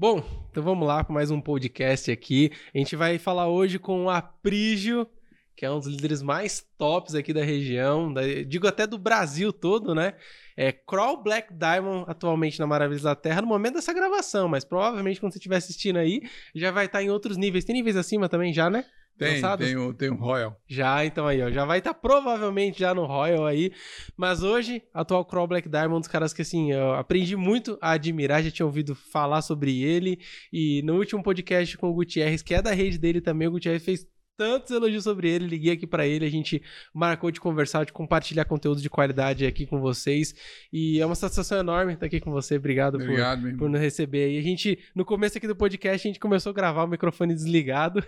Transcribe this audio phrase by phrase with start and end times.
[0.00, 2.52] Bom, então vamos lá para mais um podcast aqui.
[2.72, 5.08] A gente vai falar hoje com o Aprígio,
[5.56, 9.52] que é um dos líderes mais tops aqui da região, da, digo até do Brasil
[9.52, 10.14] todo, né?
[10.56, 15.18] É Crawl Black Diamond atualmente na Maravilhas da Terra no momento dessa gravação, mas provavelmente
[15.18, 16.22] quando você estiver assistindo aí,
[16.54, 17.64] já vai estar em outros níveis.
[17.64, 18.84] Tem níveis acima também já, né?
[19.18, 20.56] Tem, tem o, tem o Royal.
[20.68, 21.50] Já, então aí, ó.
[21.50, 23.72] Já vai estar tá provavelmente já no Royal aí.
[24.16, 28.42] Mas hoje, atual Crawl Black Diamond, os caras que assim, eu aprendi muito a admirar,
[28.44, 30.20] já tinha ouvido falar sobre ele.
[30.52, 33.84] E no último podcast com o Gutierrez, que é da rede dele também, o Gutierrez
[33.84, 34.06] fez
[34.38, 36.62] tantos elogios sobre ele, liguei aqui para ele, a gente
[36.94, 40.32] marcou de conversar, de compartilhar conteúdo de qualidade aqui com vocês.
[40.72, 42.56] E é uma satisfação enorme estar aqui com você.
[42.56, 44.30] Obrigado, Obrigado por, por nos receber.
[44.30, 47.34] E a gente, no começo aqui do podcast, a gente começou a gravar o microfone
[47.34, 48.00] desligado.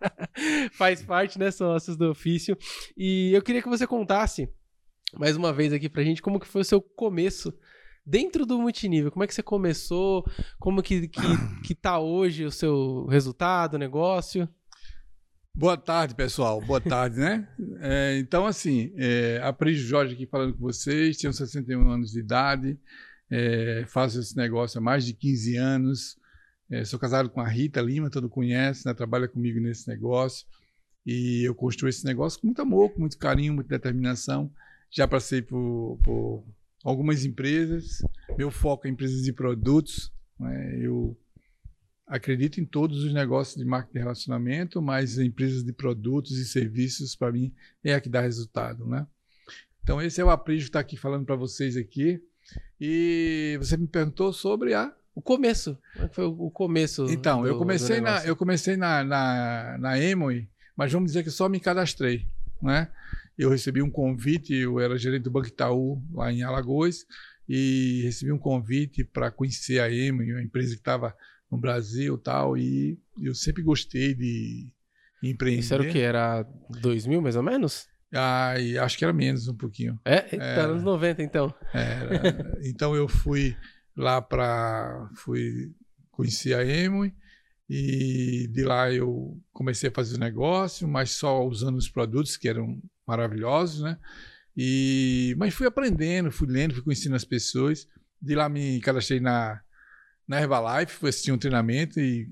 [0.72, 2.56] Faz parte, né, sócios do ofício.
[2.96, 4.48] E eu queria que você contasse
[5.18, 7.52] mais uma vez aqui pra gente como que foi o seu começo
[8.06, 10.24] dentro do multinível, como é que você começou?
[10.58, 11.20] Como que, que,
[11.62, 14.48] que tá hoje o seu resultado, negócio?
[15.58, 16.60] Boa tarde, pessoal.
[16.60, 17.48] Boa tarde, né?
[17.80, 22.78] É, então, assim, é, aprendi Jorge aqui falando com vocês, tenho 61 anos de idade,
[23.28, 26.16] é, faço esse negócio há mais de 15 anos,
[26.70, 28.94] é, sou casado com a Rita Lima, todo conhece, né?
[28.94, 30.46] trabalha comigo nesse negócio,
[31.04, 34.52] e eu construí esse negócio com muito amor, com muito carinho, muita determinação.
[34.88, 36.44] Já passei por, por
[36.84, 38.00] algumas empresas,
[38.38, 40.78] meu foco é empresas de produtos, né?
[40.80, 41.18] eu
[42.08, 47.14] acredito em todos os negócios de marketing de relacionamento, mas empresas de produtos e serviços,
[47.14, 47.52] para mim,
[47.84, 49.06] é a que dá resultado, né?
[49.82, 52.22] Então, esse é o Aprígio que está aqui falando para vocês aqui.
[52.80, 54.94] E você me perguntou sobre a...
[55.14, 55.76] O começo.
[55.94, 57.06] Como é foi o começo?
[57.10, 61.30] Então, do, eu comecei, na, eu comecei na, na, na Emory, mas vamos dizer que
[61.30, 62.26] só me cadastrei,
[62.62, 62.88] né?
[63.36, 67.04] Eu recebi um convite, eu era gerente do Banco Itaú, lá em Alagoas,
[67.48, 71.14] e recebi um convite para conhecer a Emory, uma empresa que estava
[71.50, 74.70] no Brasil tal, e eu sempre gostei de
[75.22, 75.60] empreender.
[75.60, 75.98] Isso era o que?
[75.98, 76.46] Era
[76.80, 77.88] 2000 mais ou menos?
[78.14, 79.98] Ah, acho que era menos um pouquinho.
[80.04, 80.20] É?
[80.20, 81.54] Tá anos 90 então.
[81.72, 82.58] Era.
[82.64, 83.56] então eu fui
[83.96, 85.72] lá para fui
[86.10, 87.12] conhecer a Emoi
[87.68, 92.48] e de lá eu comecei a fazer o negócio, mas só usando os produtos que
[92.48, 93.98] eram maravilhosos, né?
[94.56, 97.86] E mas fui aprendendo, fui lendo, fui conhecendo as pessoas.
[98.20, 99.60] De lá me cadastrei na
[100.28, 102.28] na Herbalife, fui assistir um treinamento e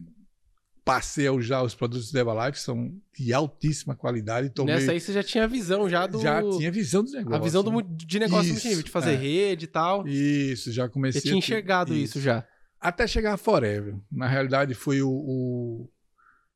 [0.85, 4.51] passei a usar os produtos da Herbalife, são de altíssima qualidade.
[4.51, 4.75] Tomei...
[4.75, 6.21] Nessa aí você já tinha visão já do...
[6.21, 7.41] Já tinha visão do negócio.
[7.41, 9.17] A visão do, de negócio isso, nível, de fazer é.
[9.17, 10.07] rede e tal.
[10.07, 11.23] Isso, já comecei...
[11.23, 12.19] Você tinha enxergado isso.
[12.19, 12.21] isso.
[12.21, 12.47] já.
[12.79, 13.97] Até chegar a Forever.
[14.13, 15.91] Na realidade, foi o, o...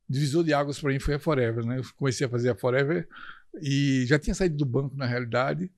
[0.09, 1.79] divisor de águas para mim foi a Forever, né?
[1.79, 3.09] Eu comecei a fazer a Forever
[3.61, 5.73] e já tinha saído do banco, na realidade.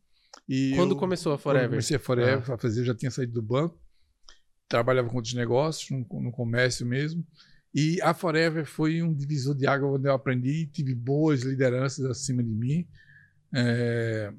[0.46, 1.70] E quando eu, começou a Forever?
[1.70, 2.54] comecei a Forever ah.
[2.54, 3.80] a fazer, eu já tinha saído do banco
[4.72, 7.22] trabalhava com outros negócios, no, no, comércio mesmo.
[7.74, 12.42] E a Forever foi um divisor de água onde eu aprendi, tive boas lideranças acima
[12.42, 12.86] de mim.
[13.54, 14.32] É,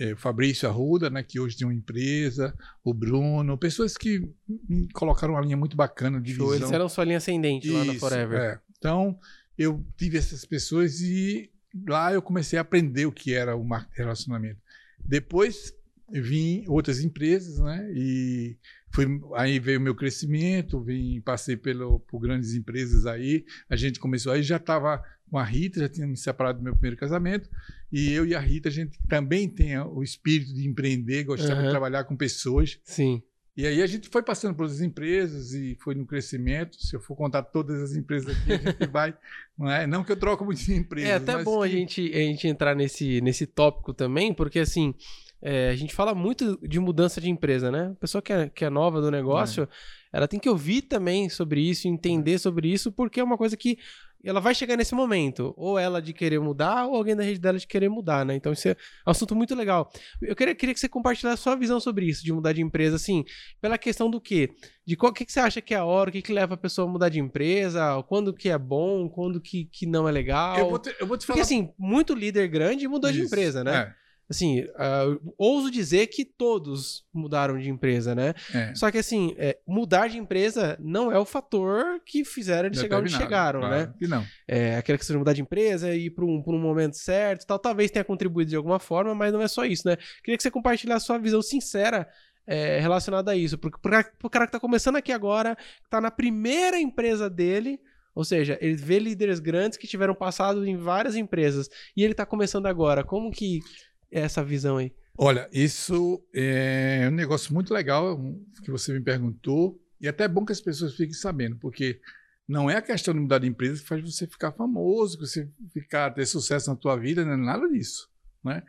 [0.00, 4.26] é, Fabrício Arruda, né, que hoje tem uma empresa, o Bruno, pessoas que
[4.66, 6.54] me colocaram uma linha muito bacana de visão.
[6.54, 8.40] Eles eram sua linha ascendente Isso, lá na Forever.
[8.40, 8.60] É.
[8.78, 9.18] Então,
[9.58, 11.50] eu tive essas pessoas e
[11.86, 14.60] lá eu comecei a aprender o que era o marketing de relacionamento.
[15.04, 15.74] Depois
[16.10, 18.56] vim outras empresas, né, e
[18.92, 23.44] Fui, aí veio o meu crescimento, vim, passei pelo, por grandes empresas aí.
[23.68, 26.72] A gente começou aí, já estava com a Rita, já tinha me separado do meu
[26.72, 27.48] primeiro casamento.
[27.92, 31.66] E eu e a Rita, a gente também tem o espírito de empreender, gostava uhum.
[31.66, 32.78] de trabalhar com pessoas.
[32.84, 33.22] Sim.
[33.56, 36.76] E aí a gente foi passando por outras empresas e foi no crescimento.
[36.76, 39.16] Se eu for contar todas as empresas aqui, a gente vai.
[39.56, 39.86] Não, é?
[39.86, 41.08] não que eu troco muito de empresa.
[41.08, 41.64] É até bom que...
[41.64, 44.94] a, gente, a gente entrar nesse, nesse tópico também, porque assim.
[45.40, 47.92] É, a gente fala muito de mudança de empresa, né?
[47.92, 49.68] A pessoa que é, que é nova do negócio, é.
[50.12, 53.78] ela tem que ouvir também sobre isso, entender sobre isso, porque é uma coisa que
[54.24, 57.58] ela vai chegar nesse momento, ou ela de querer mudar, ou alguém da rede dela
[57.58, 58.34] de querer mudar, né?
[58.34, 58.76] Então isso é
[59.06, 59.90] um assunto muito legal.
[60.20, 62.96] Eu queria, queria que você compartilhasse a sua visão sobre isso, de mudar de empresa,
[62.96, 63.24] assim,
[63.60, 64.50] pela questão do quê?
[64.84, 66.56] De qual que, que você acha que é a hora, o que, que leva a
[66.56, 70.58] pessoa a mudar de empresa, quando que é bom, quando que, que não é legal.
[70.58, 71.36] Eu vou te, eu vou te falar.
[71.36, 73.94] Porque assim, muito líder grande mudou isso, de empresa, né?
[74.02, 78.34] É assim, uh, ouso dizer que todos mudaram de empresa, né?
[78.52, 78.74] É.
[78.74, 82.98] Só que assim, é, mudar de empresa não é o fator que fizeram eles chegar
[82.98, 83.94] onde chegaram, claro né?
[83.98, 84.24] Que não.
[84.46, 87.58] É, aquela questão de mudar de empresa e ir para um, um momento certo, tal,
[87.58, 89.96] talvez tenha contribuído de alguma forma, mas não é só isso, né?
[90.22, 92.08] Queria que você compartilhasse a sua visão sincera
[92.46, 93.78] é, relacionada a isso, porque
[94.22, 95.56] o cara que tá começando aqui agora,
[95.90, 97.80] tá na primeira empresa dele,
[98.14, 102.24] ou seja, ele vê líderes grandes que tiveram passado em várias empresas e ele está
[102.24, 103.04] começando agora.
[103.04, 103.60] Como que
[104.10, 104.92] essa visão aí?
[105.18, 108.20] Olha, isso é um negócio muito legal
[108.62, 109.80] que você me perguntou.
[110.00, 112.00] E até é bom que as pessoas fiquem sabendo, porque
[112.46, 115.50] não é a questão de mudar de empresa que faz você ficar famoso, que você
[115.72, 118.08] ficar ter sucesso na tua vida, não é nada disso,
[118.44, 118.62] né?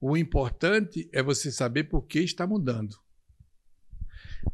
[0.00, 2.96] O importante é você saber por que está mudando.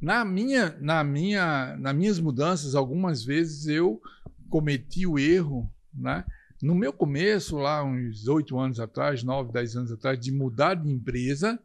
[0.01, 4.03] Na minha, na minha, nas minhas mudanças, algumas vezes eu
[4.51, 6.25] cometi o erro, né?
[6.63, 10.91] No meu começo, lá uns oito anos atrás, nove, dez anos atrás, de mudar de
[10.91, 11.59] empresa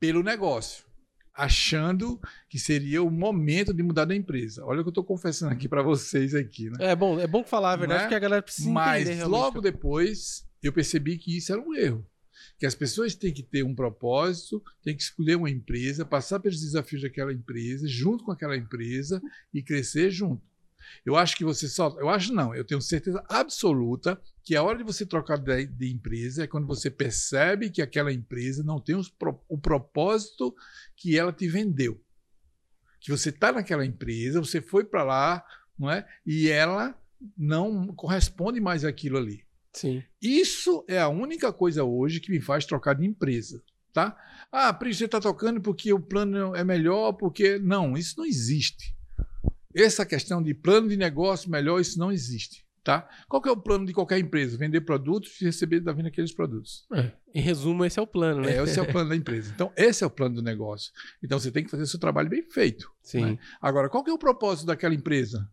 [0.00, 0.84] pelo negócio,
[1.34, 4.64] achando que seria o momento de mudar da empresa.
[4.64, 6.76] Olha o que eu estou confessando aqui para vocês aqui, né?
[6.80, 8.04] É bom, é bom falar a verdade, né?
[8.06, 9.22] porque a galera precisa Mas entender.
[9.22, 12.06] Mas logo depois eu percebi que isso era um erro
[12.58, 16.60] que as pessoas têm que ter um propósito, têm que escolher uma empresa, passar pelos
[16.60, 19.20] desafios daquela empresa, junto com aquela empresa
[19.52, 20.42] e crescer junto.
[21.04, 21.96] Eu acho que você só.
[21.98, 25.92] Eu acho não, eu tenho certeza absoluta que a hora de você trocar de, de
[25.92, 29.12] empresa é quando você percebe que aquela empresa não tem os,
[29.48, 30.54] o propósito
[30.96, 32.00] que ela te vendeu.
[33.00, 35.44] Que você está naquela empresa, você foi para lá,
[35.78, 36.06] não é?
[36.24, 36.96] E ela
[37.36, 39.44] não corresponde mais àquilo ali.
[39.72, 40.02] Sim.
[40.20, 43.62] Isso é a única coisa hoje que me faz trocar de empresa.
[43.92, 44.16] Tá?
[44.50, 47.58] Ah, Pri, você está tocando porque o plano é melhor, porque.
[47.58, 48.94] Não, isso não existe.
[49.74, 52.64] Essa questão de plano de negócio melhor, isso não existe.
[52.84, 53.08] Tá?
[53.28, 54.58] Qual é o plano de qualquer empresa?
[54.58, 56.84] Vender produtos e receber da venda aqueles produtos.
[56.92, 57.12] É.
[57.32, 58.56] Em resumo, esse é o plano, né?
[58.56, 59.52] É, esse é o plano da empresa.
[59.54, 60.90] Então, esse é o plano do negócio.
[61.22, 62.90] Então, você tem que fazer o seu trabalho bem feito.
[63.00, 63.24] Sim.
[63.24, 63.38] Né?
[63.60, 65.48] Agora, qual é o propósito daquela empresa?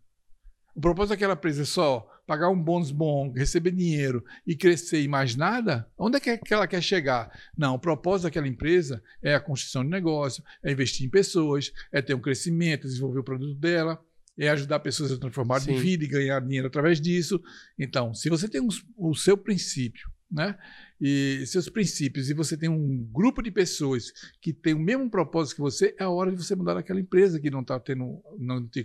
[0.76, 5.08] O propósito daquela empresa é só pagar um bônus bom, receber dinheiro e crescer e
[5.08, 5.88] mais nada?
[5.98, 7.32] Onde é que ela quer chegar?
[7.58, 12.04] Não, o propósito daquela empresa é a construção de negócio, é investir em pessoas, é
[12.04, 14.00] ter um crescimento, desenvolver o produto dela,
[14.40, 15.74] é ajudar pessoas a transformar Sim.
[15.74, 17.42] de vida e ganhar dinheiro através disso.
[17.78, 20.56] Então, se você tem um, o seu princípio né?
[21.02, 25.56] E seus princípios, e você tem um grupo de pessoas que tem o mesmo propósito
[25.56, 28.68] que você, é a hora de você mudar aquela empresa que não está tendo, não
[28.68, 28.84] te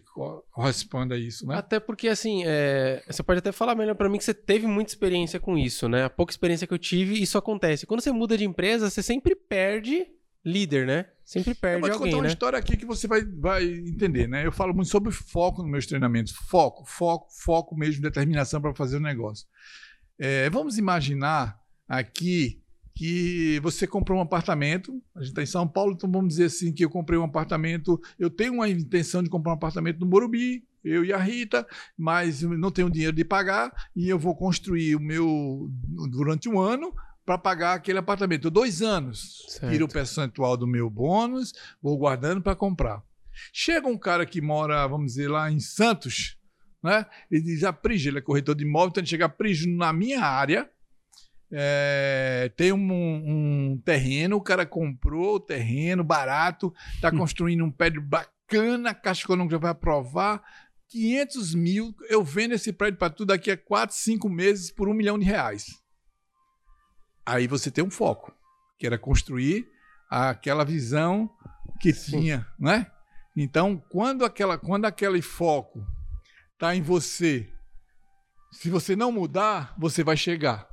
[0.52, 1.56] corresponde a isso, né?
[1.56, 4.92] Até porque, assim, é, você pode até falar melhor para mim que você teve muita
[4.92, 6.04] experiência com isso, né?
[6.04, 7.84] A pouca experiência que eu tive, isso acontece.
[7.84, 10.06] Quando você muda de empresa, você sempre perde
[10.44, 11.06] líder, né?
[11.24, 12.28] Sempre perde eu vou te contar uma né?
[12.28, 14.46] história aqui que você vai, vai entender, né?
[14.46, 16.32] Eu falo muito sobre foco nos meus treinamentos.
[16.32, 19.46] Foco, foco, foco mesmo, determinação para fazer o negócio.
[20.18, 21.58] É, vamos imaginar
[21.88, 22.62] aqui
[22.94, 26.72] que você comprou um apartamento, a gente está em São Paulo, então vamos dizer assim
[26.72, 30.64] que eu comprei um apartamento, eu tenho uma intenção de comprar um apartamento no Morumbi,
[30.84, 35.00] eu e a Rita, mas não tenho dinheiro de pagar e eu vou construir o
[35.00, 35.68] meu
[36.10, 36.94] durante um ano
[37.24, 38.50] para pagar aquele apartamento.
[38.50, 39.72] Dois anos, certo.
[39.72, 43.02] tiro o percentual do meu bônus, vou guardando para comprar.
[43.52, 46.36] Chega um cara que mora, vamos dizer, lá em Santos,
[46.82, 47.06] né?
[47.30, 49.92] Ele diz: a Prige, ele é corretor de imóvel, então ele chega a Prige na
[49.92, 50.68] minha área.
[51.50, 57.18] É, tem um, um, terreno, o cara comprou o terreno barato, está hum.
[57.18, 60.42] construindo um prédio bacana, a Caixa Econômica já vai aprovar.
[60.88, 64.94] 500 mil, eu vendo esse prédio para tu daqui a 4, 5 meses por um
[64.94, 65.83] milhão de reais.
[67.26, 68.34] Aí você tem um foco,
[68.78, 69.66] que era construir
[70.10, 71.30] aquela visão
[71.80, 72.20] que Sim.
[72.20, 72.86] tinha, né?
[73.36, 75.84] Então, quando, aquela, quando aquele foco
[76.52, 77.50] está em você.
[78.52, 80.68] Se você não mudar, você vai chegar.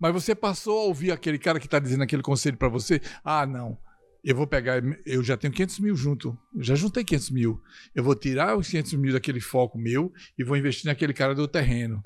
[0.00, 3.00] Mas você passou a ouvir aquele cara que está dizendo aquele conselho para você.
[3.24, 3.78] Ah, não.
[4.24, 7.60] Eu vou pegar, eu já tenho 500 mil junto, eu já juntei 500 mil.
[7.92, 11.48] Eu vou tirar os 500 mil daquele foco meu e vou investir naquele cara do
[11.48, 12.00] terreno.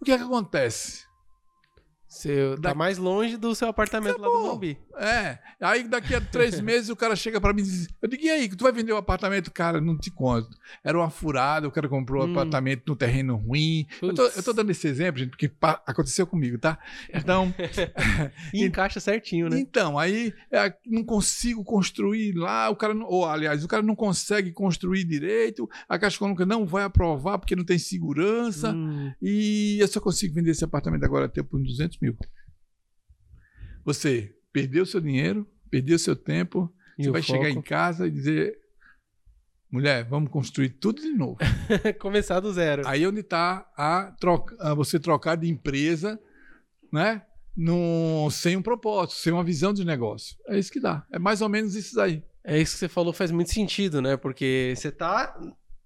[0.00, 1.04] O que é que acontece?
[2.56, 2.74] Tá da...
[2.74, 4.32] mais longe do seu apartamento Acabou.
[4.32, 4.78] lá do Morumbi.
[4.96, 5.38] É.
[5.60, 8.30] Aí daqui a três meses o cara chega para mim e diz: Eu digo, e
[8.30, 9.50] aí, tu vai vender o um apartamento?
[9.50, 10.56] Cara, não te conto.
[10.82, 12.32] Era uma furada, o cara comprou um hum.
[12.32, 13.86] apartamento no terreno ruim.
[14.00, 15.50] Eu tô, eu tô, dando esse exemplo, gente, porque
[15.86, 16.78] aconteceu comigo, tá?
[17.12, 17.52] Então.
[18.52, 19.58] e encaixa certinho, né?
[19.58, 22.94] Então, aí é, não consigo construir lá, o cara.
[22.94, 27.38] Não, ou, aliás, o cara não consegue construir direito, a Caixa Econômica não vai aprovar
[27.38, 28.72] porque não tem segurança.
[28.72, 29.12] Hum.
[29.20, 32.03] E eu só consigo vender esse apartamento agora até por 200 mil.
[33.84, 37.38] Você perdeu seu dinheiro, perdeu seu tempo, e você vai foco?
[37.38, 38.58] chegar em casa e dizer:
[39.70, 41.38] mulher, vamos construir tudo de novo.
[41.98, 42.86] Começar do zero.
[42.86, 46.18] Aí é onde está a, troca, a você trocar de empresa,
[46.92, 47.22] né?
[48.30, 50.36] Sem um propósito, sem uma visão de negócio.
[50.48, 51.04] É isso que dá.
[51.12, 52.22] É mais ou menos isso aí.
[52.44, 54.16] É isso que você falou, faz muito sentido, né?
[54.16, 55.34] Porque você está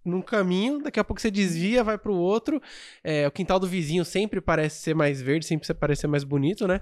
[0.05, 2.61] num caminho, daqui a pouco você desvia, vai para o outro.
[3.05, 6.67] É, o quintal do vizinho sempre parece ser mais verde, sempre parece ser mais bonito,
[6.67, 6.81] né?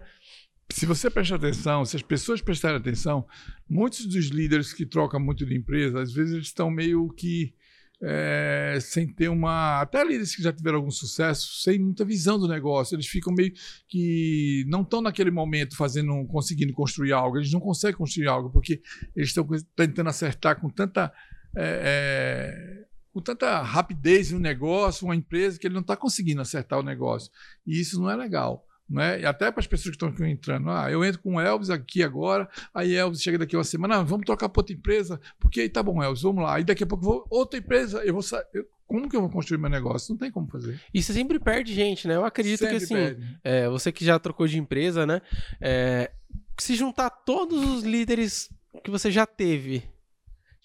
[0.73, 3.25] se você prestar atenção, se as pessoas prestarem atenção,
[3.69, 7.55] muitos dos líderes que trocam muito de empresa, às vezes eles estão meio que
[8.03, 9.81] é, sem ter uma.
[9.81, 12.95] Até líderes que já tiveram algum sucesso, sem muita visão do negócio.
[12.95, 13.53] Eles ficam meio
[13.89, 17.39] que não estão naquele momento fazendo, conseguindo construir algo.
[17.39, 18.83] Eles não conseguem construir algo porque
[19.15, 21.11] eles estão tentando acertar com tanta
[21.57, 22.86] é, é,
[23.17, 27.33] com tanta rapidez no negócio, uma empresa que ele não está conseguindo acertar o negócio.
[27.67, 28.67] E isso não é legal.
[28.87, 29.23] Né?
[29.23, 30.69] E até para as pessoas que estão entrando.
[30.69, 34.03] Ah, eu entro com o Elvis aqui agora, aí Elvis chega daqui uma semana, ah,
[34.03, 36.57] vamos trocar para outra empresa, porque aí tá bom, Elvis, vamos lá.
[36.57, 38.45] Aí daqui a pouco vou outra empresa, eu vou sair.
[38.87, 40.13] Como que eu vou construir meu negócio?
[40.13, 40.79] Não tem como fazer.
[40.93, 42.17] E você sempre perde gente, né?
[42.17, 45.23] Eu acredito sempre que assim, é, você que já trocou de empresa, né?
[45.59, 46.13] É,
[46.59, 48.51] se juntar todos os líderes
[48.85, 49.89] que você já teve,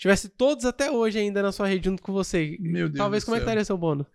[0.02, 3.36] tivesse todos até hoje ainda na sua rede junto com você, Meu Deus talvez como
[3.36, 3.38] céu.
[3.38, 4.08] é que estaria seu bônus?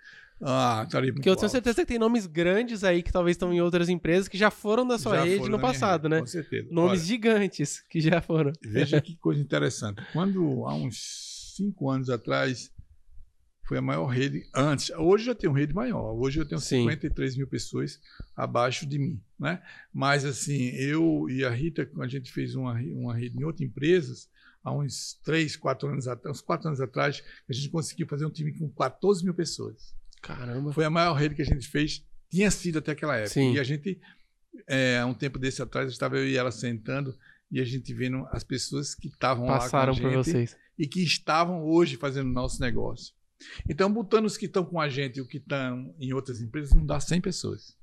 [0.42, 3.54] Ah, estaria muito Porque eu tenho certeza que tem nomes grandes aí que talvez estão
[3.54, 6.20] em outras empresas que já foram da sua já rede no passado, rede, né?
[6.20, 6.68] Com certeza.
[6.70, 8.52] Nomes Olha, gigantes que já foram.
[8.62, 10.02] Veja que coisa interessante.
[10.12, 12.70] Quando há uns cinco anos atrás
[13.62, 14.90] foi a maior rede antes.
[14.90, 16.12] Hoje já tem uma rede maior.
[16.14, 16.82] Hoje eu tenho Sim.
[16.82, 17.98] 53 mil pessoas
[18.36, 19.62] abaixo de mim, né?
[19.94, 24.28] Mas assim, eu e a Rita, a gente fez uma, uma rede em outras empresas
[24.66, 28.30] há uns 3, 4 anos atrás, uns 4 anos atrás, a gente conseguiu fazer um
[28.30, 29.94] time com 14 mil pessoas.
[30.20, 30.72] Caramba.
[30.72, 33.30] Foi a maior rede que a gente fez, tinha sido até aquela época.
[33.30, 33.52] Sim.
[33.52, 34.00] E a gente,
[34.66, 37.16] é, um tempo desse atrás, estava eu e ela sentando
[37.48, 40.56] e a gente vendo as pessoas que estavam lá com a gente por vocês.
[40.76, 43.14] e que estavam hoje fazendo nosso negócio.
[43.68, 46.74] Então, botando os que estão com a gente e os que estão em outras empresas,
[46.74, 47.76] não dá 100 pessoas.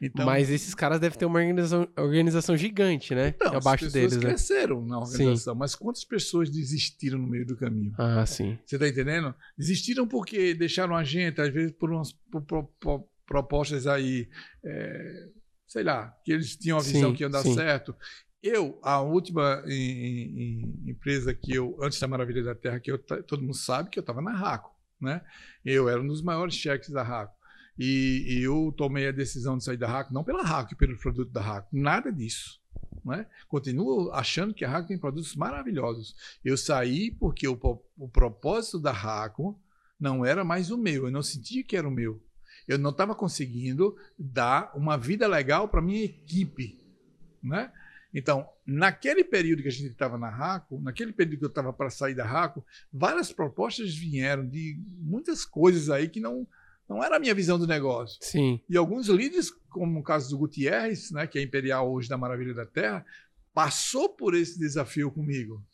[0.00, 3.28] Então, Mas esses caras devem ter uma organização, organização gigante, né?
[3.28, 4.22] Então, abaixo as deles, né?
[4.22, 5.58] cresceram na organização, sim.
[5.58, 7.92] mas quantas pessoas desistiram no meio do caminho?
[7.98, 8.58] Ah, sim.
[8.64, 9.34] Você está entendendo?
[9.58, 14.26] Desistiram porque deixaram a gente, às vezes, por umas por, por, por, propostas aí,
[14.64, 15.28] é,
[15.68, 17.54] sei lá, que eles tinham a visão sim, que ia dar sim.
[17.54, 17.94] certo.
[18.42, 22.98] Eu, a última em, em, empresa que eu, antes da Maravilha da Terra, que eu,
[22.98, 25.20] todo mundo sabe que eu estava na RACO, né?
[25.62, 27.38] Eu era um dos maiores cheques da RACO.
[27.78, 30.98] E, e, eu tomei a decisão de sair da RACO, não pela RACO e pelo
[30.98, 32.60] produto da RACO, nada disso.
[33.04, 33.26] Né?
[33.48, 36.14] Continuo achando que a RACO tem produtos maravilhosos.
[36.44, 37.58] Eu saí porque o,
[37.98, 39.58] o propósito da RACO
[39.98, 42.22] não era mais o meu, eu não sentia que era o meu.
[42.68, 46.78] Eu não estava conseguindo dar uma vida legal para minha equipe.
[47.42, 47.72] Né?
[48.12, 51.90] Então, naquele período que a gente estava na RACO, naquele período que eu estava para
[51.90, 56.46] sair da RACO, várias propostas vieram de muitas coisas aí que não,
[56.90, 58.18] não era a minha visão do negócio.
[58.20, 58.60] Sim.
[58.68, 62.52] E alguns líderes, como o caso do Gutierrez, né, que é imperial hoje da Maravilha
[62.52, 63.06] da Terra,
[63.54, 65.64] passou por esse desafio comigo.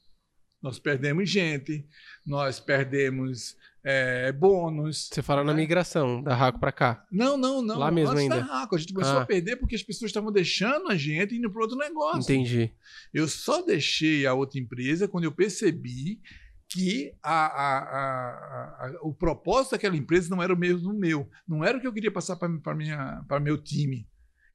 [0.62, 1.86] Nós perdemos gente,
[2.24, 5.08] nós perdemos é, bônus.
[5.10, 5.52] Você fala né?
[5.52, 7.06] na migração da RACO para cá?
[7.10, 7.78] Não, não, não.
[7.78, 8.40] Lá mesmo Antes ainda.
[8.40, 8.74] da RACO.
[8.74, 9.22] A gente começou ah.
[9.22, 12.20] a perder porque as pessoas estavam deixando a gente e indo para outro negócio.
[12.20, 12.74] Entendi.
[13.14, 16.20] Eu só deixei a outra empresa quando eu percebi
[16.68, 21.28] que a, a, a, o propósito daquela empresa não era o mesmo meu.
[21.46, 24.08] Não era o que eu queria passar para meu time.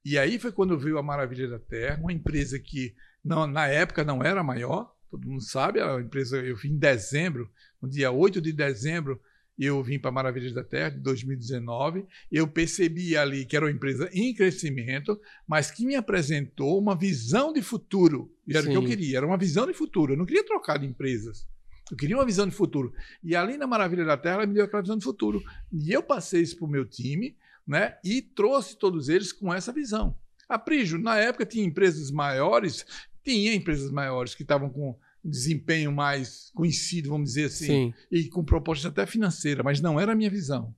[0.04, 4.02] E aí foi quando veio a Maravilha da Terra, uma empresa que não, na época
[4.04, 7.48] não era maior, todo mundo sabe, a empresa eu vim em dezembro,
[7.80, 9.20] no dia 8 de dezembro,
[9.58, 12.06] eu vim para Maravilhas da Terra de 2019.
[12.30, 17.52] Eu percebi ali que era uma empresa em crescimento, mas que me apresentou uma visão
[17.52, 18.34] de futuro.
[18.46, 18.70] E era Sim.
[18.70, 20.14] o que eu queria, era uma visão de futuro.
[20.14, 21.46] Eu não queria trocar de empresas.
[21.92, 22.94] Eu queria uma visão de futuro.
[23.22, 25.42] E ali na Maravilha da Terra, ela me deu aquela visão de futuro.
[25.70, 29.70] E eu passei isso para o meu time né, e trouxe todos eles com essa
[29.70, 30.16] visão.
[30.48, 32.86] A Prijo, na época, tinha empresas maiores,
[33.22, 37.94] tinha empresas maiores que estavam com desempenho mais conhecido, vamos dizer assim, Sim.
[38.10, 40.74] e com proposta até financeira, mas não era a minha visão.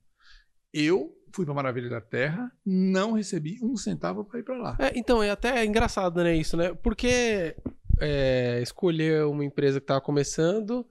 [0.73, 4.77] Eu fui para Maravilha da Terra, não recebi um centavo para ir para lá.
[4.79, 6.73] É, então, é até engraçado, né, isso, né?
[6.73, 7.55] Porque
[8.01, 10.85] é, escolher uma empresa que estava começando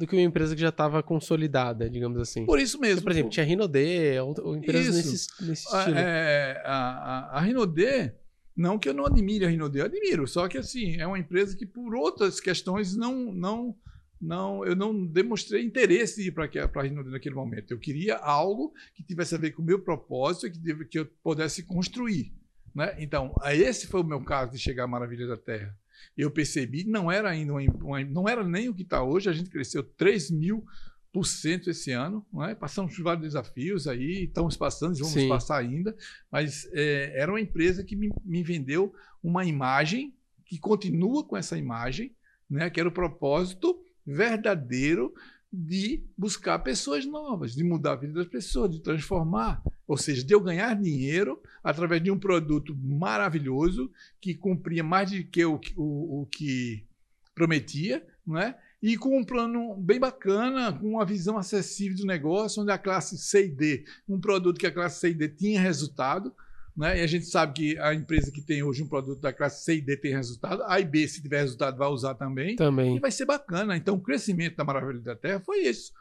[0.00, 2.46] do que uma empresa que já estava consolidada, digamos assim.
[2.46, 2.94] Por isso mesmo.
[2.94, 5.98] Então, por exemplo, tinha a Rinodê, ou, empresas nesse, nesse estilo.
[5.98, 8.14] É, a, a, a Rinodê,
[8.56, 11.54] não que eu não admire a Rinodê, eu admiro, só que assim, é uma empresa
[11.54, 13.76] que por outras questões não não
[14.18, 17.70] não eu não demonstrei interesse ir para a Rinodê naquele momento.
[17.70, 21.06] Eu queria algo que tivesse a ver com o meu propósito e que, que eu
[21.22, 22.32] pudesse construir.
[22.74, 22.96] Né?
[22.98, 25.76] Então, esse foi o meu caso de chegar à Maravilha da Terra
[26.16, 29.32] eu percebi, não era ainda uma, uma, não era nem o que está hoje, a
[29.32, 30.64] gente cresceu 3 mil
[31.12, 32.54] por cento esse ano, não é?
[32.54, 35.28] passamos por vários desafios aí, estamos passando, vamos Sim.
[35.28, 35.96] passar ainda,
[36.30, 40.14] mas é, era uma empresa que me, me vendeu uma imagem
[40.44, 42.14] que continua com essa imagem,
[42.48, 42.70] né?
[42.70, 45.12] que era o propósito verdadeiro
[45.52, 49.62] de buscar pessoas novas, de mudar a vida das pessoas, de transformar.
[49.86, 53.90] Ou seja, de eu ganhar dinheiro através de um produto maravilhoso
[54.20, 56.86] que cumpria mais do que o, o, o que
[57.34, 58.56] prometia, não é?
[58.82, 63.18] e com um plano bem bacana, com uma visão acessível do negócio, onde a classe
[63.18, 66.34] C e D, um produto que a classe C e D tinha resultado,
[66.80, 66.98] Né?
[66.98, 69.76] E a gente sabe que a empresa que tem hoje um produto da classe C
[69.76, 72.56] e D tem resultado, A e B, se tiver resultado, vai usar também.
[72.56, 72.96] Também.
[72.96, 73.76] E vai ser bacana.
[73.76, 75.92] Então, o crescimento da Maravilha da Terra foi isso.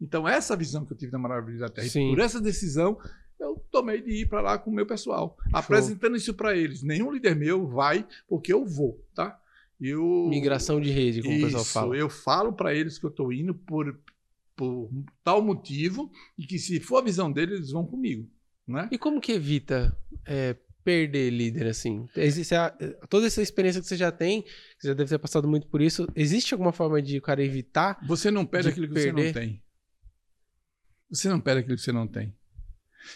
[0.00, 2.06] Então, essa visão que eu tive da Maravilha da Terra, Sim.
[2.06, 2.96] e por essa decisão,
[3.40, 6.84] eu tomei de ir para lá com o meu pessoal, apresentando isso para eles.
[6.84, 9.36] Nenhum líder meu vai porque eu vou, tá?
[9.80, 11.96] Eu, Migração de rede, como o pessoal isso, fala.
[11.96, 13.98] eu falo para eles que eu estou indo por,
[14.54, 14.88] por
[15.24, 18.28] tal motivo e que se for a visão deles, eles vão comigo,
[18.68, 18.88] né?
[18.92, 19.96] E como que evita
[20.26, 22.06] é, perder líder, assim?
[22.14, 22.70] Existe a-
[23.08, 24.48] toda essa experiência que você já tem, que
[24.80, 27.98] você já deve ter passado muito por isso, existe alguma forma de o cara evitar?
[28.06, 29.12] Você não perde de aquilo que perder.
[29.12, 29.62] você não tem.
[31.10, 32.36] Você não perde aquilo que você não tem.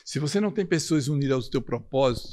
[0.04, 2.30] Se você não tem pessoas unidas ao teu propósito,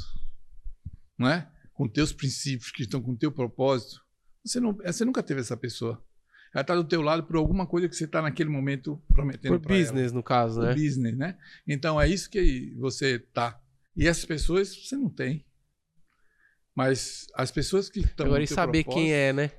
[1.18, 1.52] não é?
[1.74, 4.02] com teus princípios que estão com o teu propósito,
[4.46, 6.04] você, não, você nunca teve essa pessoa.
[6.54, 9.60] Ela está do teu lado por alguma coisa que você está naquele momento prometendo Por
[9.60, 9.84] pra ela.
[9.84, 10.74] business, no caso, Por né?
[10.74, 11.38] business, né?
[11.68, 13.62] Então é isso que você tá.
[13.96, 15.46] E essas pessoas você não tem.
[16.76, 19.52] Mas as pessoas que estão Agora, e saber quem é, né?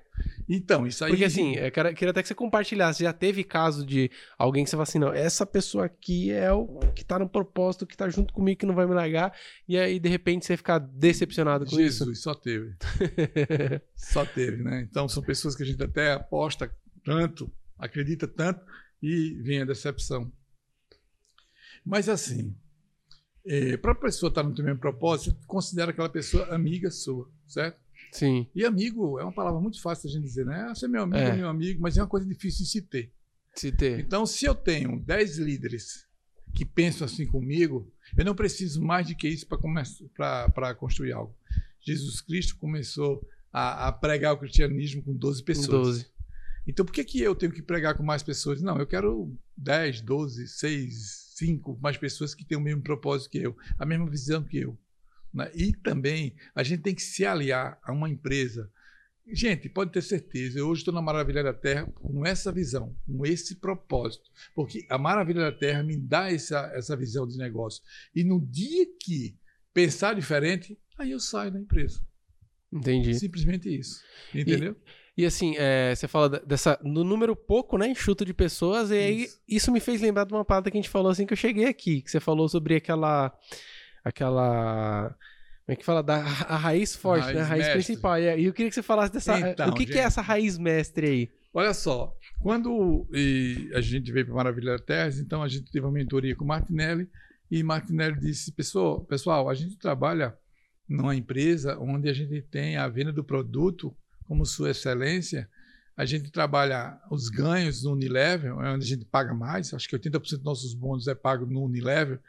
[0.53, 3.05] Então, isso aí Porque assim, eu quero- queria até que você compartilhasse.
[3.05, 6.81] Já teve caso de alguém que você fala assim, não, essa pessoa aqui é o
[6.93, 9.33] que tá no propósito, que tá junto comigo, que não vai me largar.
[9.69, 12.71] E aí, de repente, você ficar decepcionado com Jesus, só teve.
[12.71, 12.81] isso.
[14.13, 14.85] Só teve, né?
[14.91, 18.61] Então são pessoas que a gente até aposta tanto, acredita tanto
[19.01, 20.33] e vem a decepção.
[21.85, 22.57] Mas assim,
[23.81, 27.79] para a pessoa estar no teu mesmo propósito, considera aquela pessoa amiga sua, certo?
[28.13, 28.47] Sim.
[28.55, 30.67] E amigo é uma palavra muito fácil da gente dizer, né?
[30.69, 31.29] Ah, você é meu amigo, É.
[31.31, 33.13] é meu amigo, mas é uma coisa difícil de se ter.
[33.55, 34.01] Se ter.
[34.01, 36.07] Então, se eu tenho 10 líderes
[36.55, 41.35] que pensam assim comigo, eu não preciso mais de que isso para construir algo.
[41.81, 45.69] Jesus Cristo começou a, a pregar o cristianismo com 12 pessoas.
[45.87, 46.07] 12.
[46.67, 48.61] Então, por que, que eu tenho que pregar com mais pessoas?
[48.61, 53.39] Não, eu quero 10, 12, 6, 5 mais pessoas que têm o mesmo propósito que
[53.39, 54.79] eu, a mesma visão que eu.
[55.33, 55.51] Né?
[55.55, 58.71] E também a gente tem que se aliar a uma empresa.
[59.33, 63.25] Gente, pode ter certeza, eu hoje estou na Maravilha da Terra com essa visão, com
[63.25, 64.29] esse propósito.
[64.55, 67.83] Porque a Maravilha da Terra me dá essa, essa visão de negócio.
[68.15, 69.37] E no dia que
[69.73, 72.01] pensar diferente, aí eu saio da empresa.
[72.73, 73.15] Entendi.
[73.15, 74.03] Simplesmente isso.
[74.35, 74.77] Entendeu?
[75.17, 79.23] E assim, é, você fala dessa, no número pouco, né, enxuto de pessoas, e aí
[79.25, 79.41] Isso.
[79.47, 81.67] isso me fez lembrar de uma parada que a gente falou assim que eu cheguei
[81.67, 83.37] aqui, que você falou sobre aquela,
[84.05, 85.15] aquela,
[85.65, 88.19] como é que fala, da a raiz forte, Raiz né, a raiz principal.
[88.19, 90.07] E aí eu queria que você falasse dessa, Então, o que, que é gente.
[90.07, 91.31] essa raiz mestre aí?
[91.53, 95.85] Olha só, quando e, a gente veio para Maravilha da Terra, então a gente teve
[95.85, 97.09] uma mentoria com o Martinelli
[97.51, 100.37] e Martinelli disse: pessoal, pessoal, a gente trabalha
[100.89, 105.49] numa empresa onde a gente tem a venda do produto como sua excelência.
[105.97, 109.75] A gente trabalha os ganhos no Unilever, é onde a gente paga mais.
[109.75, 112.21] Acho que 80% dos nossos bônus é pago no Unilever.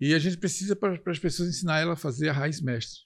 [0.00, 3.00] E a gente precisa para as pessoas ensinar ela a fazer a raiz mestre.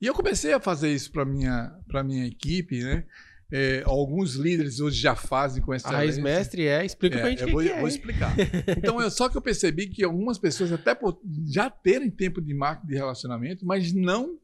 [0.00, 3.04] E eu comecei a fazer isso para minha para minha equipe, né?
[3.52, 7.42] É, alguns líderes hoje já fazem com essa A raiz mestre é, explica pra gente
[7.42, 7.80] o eu vou, é.
[7.80, 8.32] vou explicar.
[8.78, 12.54] Então, eu, só que eu percebi que algumas pessoas, até por já terem tempo de
[12.54, 14.38] marketing de relacionamento, mas não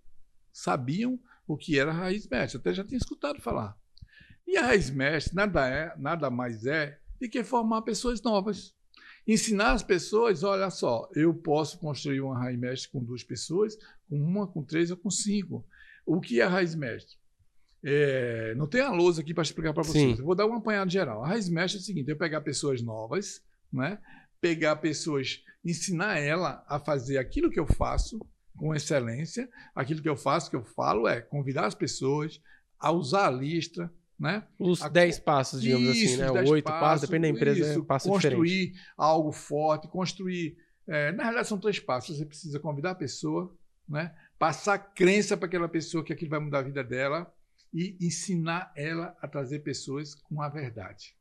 [0.53, 2.59] sabiam o que era a raiz mestre.
[2.59, 3.77] Até já tinha escutado falar.
[4.45, 8.76] E a raiz mestre nada, é, nada mais é do que formar pessoas novas.
[9.27, 13.77] Ensinar as pessoas, olha só, eu posso construir uma raiz mestre com duas pessoas,
[14.09, 15.67] com uma, com três ou com cinco.
[16.05, 17.17] O que é a raiz mestre?
[17.85, 20.19] É, não tem a lousa aqui para explicar para vocês.
[20.19, 21.25] Vou dar um apanhado geral.
[21.25, 23.99] A raiz mestre é o seguinte: eu pegar pessoas novas, né?
[24.41, 28.21] pegar pessoas, ensinar ela a fazer aquilo que eu faço
[28.57, 29.49] com excelência.
[29.75, 32.41] Aquilo que eu faço, que eu falo, é convidar as pessoas
[32.79, 34.47] a usar a lista, né?
[34.59, 36.25] Os A- 10 passos, digamos assim, Isso, né?
[36.27, 38.81] os O dez 8 passos, depende da empresa, é isso, um passo construir diferente.
[38.97, 40.57] algo forte, construir.
[40.89, 42.17] é, na realidade, são três passos.
[42.17, 43.53] Você precisa convidar a pessoa,
[43.89, 44.15] né?
[44.39, 47.33] passar crença para aquela pessoa que aquilo vai mudar a vida dela
[47.75, 51.15] e ensinar ela a trazer pessoas com a verdade.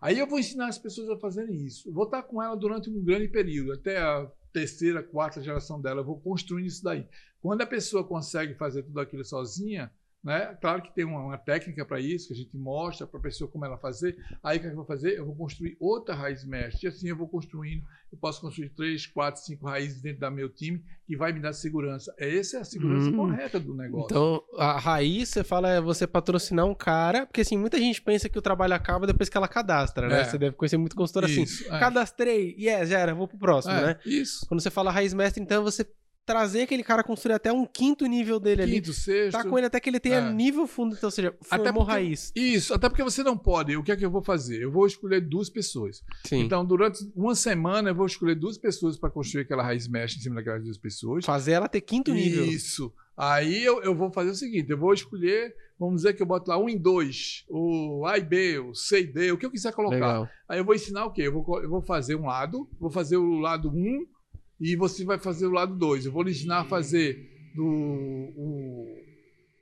[0.00, 1.92] Aí eu vou ensinar as pessoas a fazerem isso.
[1.92, 6.00] Vou estar com ela durante um grande período, até a terceira, quarta geração dela.
[6.00, 7.06] Eu vou construindo isso daí.
[7.42, 9.90] Quando a pessoa consegue fazer tudo aquilo sozinha,
[10.22, 10.56] né?
[10.60, 13.50] Claro que tem uma, uma técnica para isso, que a gente mostra para a pessoa
[13.50, 14.16] como ela fazer.
[14.42, 15.16] Aí o que eu vou fazer?
[15.18, 16.86] Eu vou construir outra raiz mestre.
[16.86, 17.82] E assim eu vou construindo.
[18.12, 21.52] Eu posso construir três, quatro, cinco raízes dentro do meu time que vai me dar
[21.52, 22.14] segurança.
[22.18, 23.16] Essa é a segurança Hum.
[23.16, 24.06] correta do negócio.
[24.06, 28.28] Então, a raiz, você fala, é você patrocinar um cara, porque assim, muita gente pensa
[28.28, 30.20] que o trabalho acaba depois que ela cadastra, né?
[30.20, 30.24] É.
[30.24, 31.44] Você deve conhecer muito consultor assim.
[31.66, 31.78] É.
[31.78, 33.98] Cadastrei, yes, já era, vou pro próximo, É, né?
[34.04, 34.44] Isso.
[34.48, 35.86] Quando você fala raiz mestre, então você
[36.30, 38.72] trazer aquele cara construir até um quinto nível dele ali.
[38.74, 39.32] Quinto, sexto.
[39.36, 40.32] Tá com ele até que ele tenha É.
[40.32, 42.32] nível fundo, então, ou seja, Até formou porque- raiz.
[42.36, 43.76] Isso, até porque você não pode.
[43.76, 44.62] O que é que eu vou fazer?
[44.62, 46.02] Eu vou escolher duas pessoas.
[46.26, 46.40] Sim.
[46.44, 50.20] Então, durante uma semana, eu vou escolher duas pessoas para construir aquela raiz mesh em
[50.20, 51.24] cima daquelas duas pessoas.
[51.24, 52.44] Fazer ela ter quinto nível.
[52.44, 52.92] Isso.
[53.16, 56.48] Aí eu, eu vou fazer o seguinte: eu vou escolher, vamos dizer que eu boto
[56.50, 59.50] lá um em dois, o A e B, o C e D, o que eu
[59.50, 59.94] quiser colocar.
[59.96, 60.28] Legal.
[60.48, 61.22] Aí eu vou ensinar o quê?
[61.22, 64.06] Eu vou, eu vou fazer um lado, vou fazer o lado 1 um,
[64.60, 66.06] e você vai fazer o lado 2.
[66.06, 67.64] Eu vou lhe ensinar a fazer do.
[67.64, 68.98] O,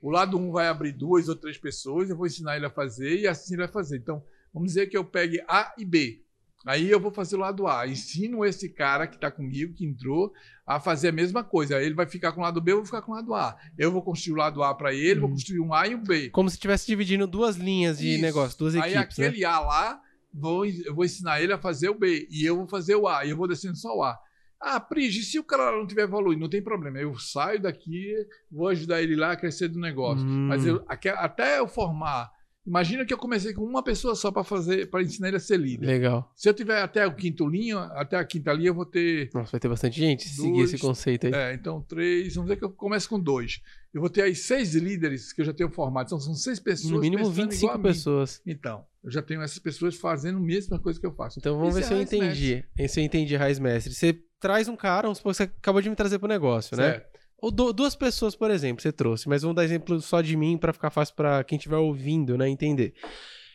[0.01, 2.69] o lado 1 um vai abrir duas ou três pessoas, eu vou ensinar ele a
[2.69, 3.97] fazer e assim ele vai fazer.
[3.97, 6.21] Então, vamos dizer que eu pegue A e B.
[6.65, 7.87] Aí eu vou fazer o lado A.
[7.87, 10.33] Ensino esse cara que está comigo, que entrou,
[10.67, 11.77] a fazer a mesma coisa.
[11.77, 13.57] Aí ele vai ficar com o lado B, eu vou ficar com o lado A.
[13.77, 15.35] Eu vou construir o lado A para ele, vou Uhum.
[15.35, 16.29] construir um A e um B.
[16.29, 18.21] Como se estivesse dividindo duas linhas de Isso.
[18.21, 19.27] negócio, duas Aí equipes, né?
[19.27, 20.01] aquele A lá,
[20.33, 22.27] vou, eu vou ensinar ele a fazer o B.
[22.29, 23.25] E eu vou fazer o A.
[23.25, 24.19] E eu vou descendo só o A.
[24.61, 26.97] Ah, Prigi, se o cara não tiver evoluindo, não tem problema.
[26.99, 28.13] Eu saio daqui,
[28.51, 30.25] vou ajudar ele lá a crescer do negócio.
[30.25, 30.47] Hum.
[30.47, 32.29] Mas eu, até eu formar.
[32.65, 35.57] Imagina que eu comecei com uma pessoa só para fazer, para ensinar ele a ser
[35.57, 35.87] líder.
[35.87, 36.31] Legal.
[36.35, 39.29] Se eu tiver até o quinto linha, até a quinta linha, eu vou ter.
[39.33, 41.33] Nossa, vai ter bastante gente se seguir Dois, esse conceito aí.
[41.33, 42.35] É, então, três.
[42.35, 43.61] Vamos dizer que eu começo com dois.
[43.93, 46.07] Eu vou ter aí seis líderes que eu já tenho formado.
[46.07, 46.91] Então, são seis pessoas.
[46.91, 47.83] no mínimo pensando igual a 25 mim.
[47.83, 48.41] pessoas.
[48.45, 51.39] Então, eu já tenho essas pessoas fazendo a mesma coisa que eu faço.
[51.39, 52.65] Então vamos Isso ver é se eu raiz entendi.
[52.87, 53.93] Se eu entendi, Raiz Mestre.
[53.93, 57.01] Você traz um cara, vamos supor que você acabou de me trazer pro negócio, né?
[57.41, 60.57] Ou du- duas pessoas, por exemplo, você trouxe, mas vamos dar exemplo só de mim
[60.57, 62.93] pra ficar fácil pra quem estiver ouvindo, né, entender.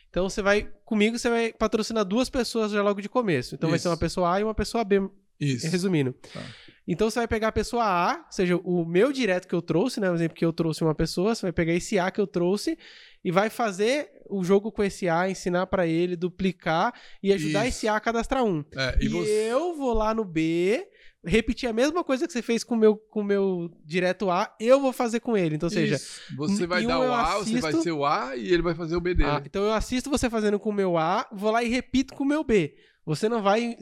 [0.09, 3.53] Então você vai comigo, você vai patrocinar duas pessoas já logo de começo.
[3.55, 3.89] Então vai ser Isso.
[3.89, 5.01] uma pessoa A e uma pessoa B,
[5.39, 5.67] Isso.
[5.69, 6.13] resumindo.
[6.33, 6.41] Tá.
[6.87, 9.99] Então você vai pegar a pessoa A, ou seja, o meu direto que eu trouxe,
[9.99, 12.27] né, por exemplo, que eu trouxe uma pessoa, você vai pegar esse A que eu
[12.27, 12.77] trouxe
[13.23, 16.93] e vai fazer o jogo com esse A, ensinar pra ele, duplicar
[17.23, 17.77] e ajudar Isso.
[17.79, 18.63] esse A a cadastrar um.
[18.75, 19.29] É, E, e você...
[19.49, 20.87] eu vou lá no B,
[21.25, 24.55] repetir a mesma coisa que você fez com o meu, com o meu direto A,
[24.59, 25.55] eu vou fazer com ele.
[25.55, 26.21] Então, ou seja, Isso.
[26.37, 28.75] Você vai dar um o A, você vai assisto- ser o A e ele vai
[28.75, 29.29] fazer o B dele.
[29.29, 32.23] ah, então eu assisto você fazendo com o meu A, vou lá e repito com
[32.23, 32.75] o meu B.
[33.05, 33.75] Você não vai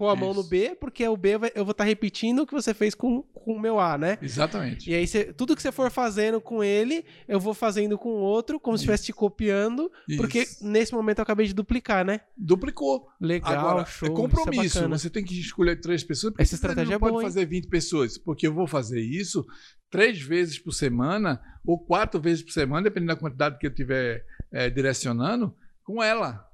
[0.00, 0.48] pôr a mão no Isso.
[0.48, 3.52] B, porque o B vai- eu vou estar repetindo o que você fez com, com
[3.52, 4.16] o meu A, né?
[4.22, 4.90] Exatamente.
[4.90, 8.20] E aí, você- tudo que você for fazendo com ele, eu vou fazendo com o
[8.20, 10.66] outro, como se estivesse te copiando, porque Isso.
[10.66, 12.20] nesse momento eu acabei de duplicar, né?
[12.34, 13.08] Duplicou.
[13.20, 14.08] Legal, Agora, show.
[14.08, 14.74] é isso compromisso.
[14.78, 14.98] bacana.
[14.98, 16.32] você tem que escolher três pessoas.
[16.32, 17.28] porque Essa você estratégia não é pode boa, hein?
[17.28, 19.44] fazer 20 pessoas, porque eu vou fazer isso
[19.90, 24.24] três vezes por semana ou quatro vezes por semana, dependendo da quantidade que eu estiver
[24.50, 26.48] eh, direcionando, com ela.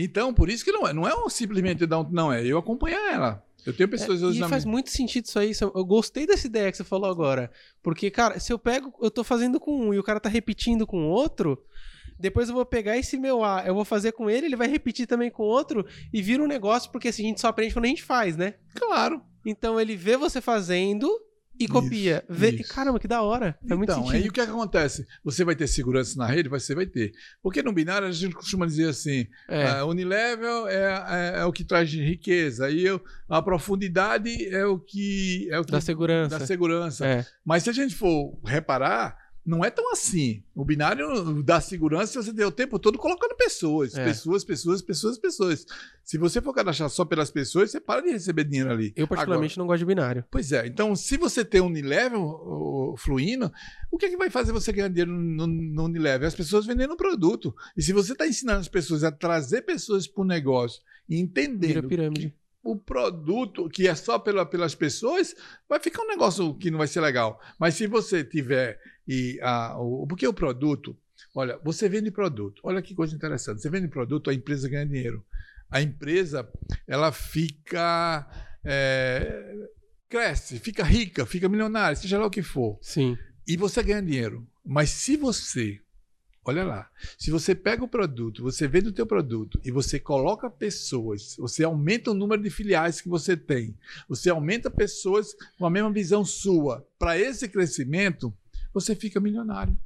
[0.00, 0.92] Então, por isso que não é.
[0.92, 2.08] Não é um simplesmente dar um.
[2.08, 3.44] Não, é eu acompanhar ela.
[3.66, 4.72] Eu tenho pessoas É, hoje e faz minha.
[4.72, 5.50] muito sentido isso aí.
[5.60, 7.50] Eu gostei dessa ideia que você falou agora.
[7.82, 10.86] Porque, cara, se eu pego, eu tô fazendo com um e o cara tá repetindo
[10.86, 11.60] com o outro,
[12.18, 15.06] depois eu vou pegar esse meu A, eu vou fazer com ele, ele vai repetir
[15.06, 17.86] também com o outro e vira um negócio, porque assim, a gente só aprende quando
[17.86, 18.54] a gente faz, né?
[18.74, 19.20] Claro.
[19.44, 21.10] Então ele vê você fazendo
[21.58, 22.24] e Isso, copia.
[22.28, 22.50] Vê...
[22.50, 22.72] isso.
[22.72, 23.58] Caramba, que da hora.
[23.66, 25.06] Faz muito Então, aí o que, é acontece?
[25.24, 26.48] Você vai ter segurança na rede?
[26.48, 27.12] Você vai ter.
[27.42, 31.52] Porque no binário a gente costuma dizer assim: É, a Unilevel é, é, é o
[31.52, 35.48] que traz riqueza, aí eu- a profundidade é o que.
[35.50, 36.38] É o que da segurança.
[36.38, 37.06] da segurança.
[37.06, 37.26] É.
[37.44, 39.16] Mas se a gente for reparar,
[39.48, 40.42] não é tão assim.
[40.54, 43.94] O binário da segurança você tem o tempo todo colocando pessoas.
[43.96, 44.04] É.
[44.04, 45.66] Pessoas, pessoas, pessoas, pessoas.
[46.04, 48.92] Se você for cadastrar só pelas pessoas, você para de receber dinheiro ali.
[48.94, 50.24] Eu, particularmente, não gosto de binário.
[50.30, 50.66] Pois é.
[50.66, 53.50] Então, se você tem um Unilevel fluindo,
[53.90, 56.28] o que, é que vai fazer você ganhar dinheiro no, no Unilevel?
[56.28, 57.54] As pessoas vendendo o produto.
[57.74, 61.22] E se você está ensinando as pessoas a trazer pessoas para o negócio e Vira
[61.24, 62.34] entendendo pirâmide.
[62.62, 65.34] o produto que é só pela, pelas pessoas,
[65.66, 67.40] vai ficar um negócio que não vai ser legal.
[67.58, 68.78] Mas se você tiver.
[69.08, 70.96] E, a, o, porque o produto.
[71.34, 72.60] Olha, você vende produto.
[72.62, 73.62] Olha que coisa interessante.
[73.62, 75.24] Você vende produto, a empresa ganha dinheiro.
[75.70, 76.48] A empresa,
[76.86, 78.28] ela fica.
[78.64, 79.66] é,
[80.08, 82.78] cresce, fica rica, fica milionária, seja lá o que for.
[82.80, 83.16] Sim.
[83.46, 84.46] E você ganha dinheiro.
[84.64, 85.80] Mas se você,
[86.44, 90.50] olha lá, se você pega o produto, você vende o teu produto e você coloca
[90.50, 93.76] pessoas, você aumenta o número de filiais que você tem,
[94.08, 98.34] você aumenta pessoas com a mesma visão sua, para esse crescimento,
[98.72, 99.76] você fica milionário.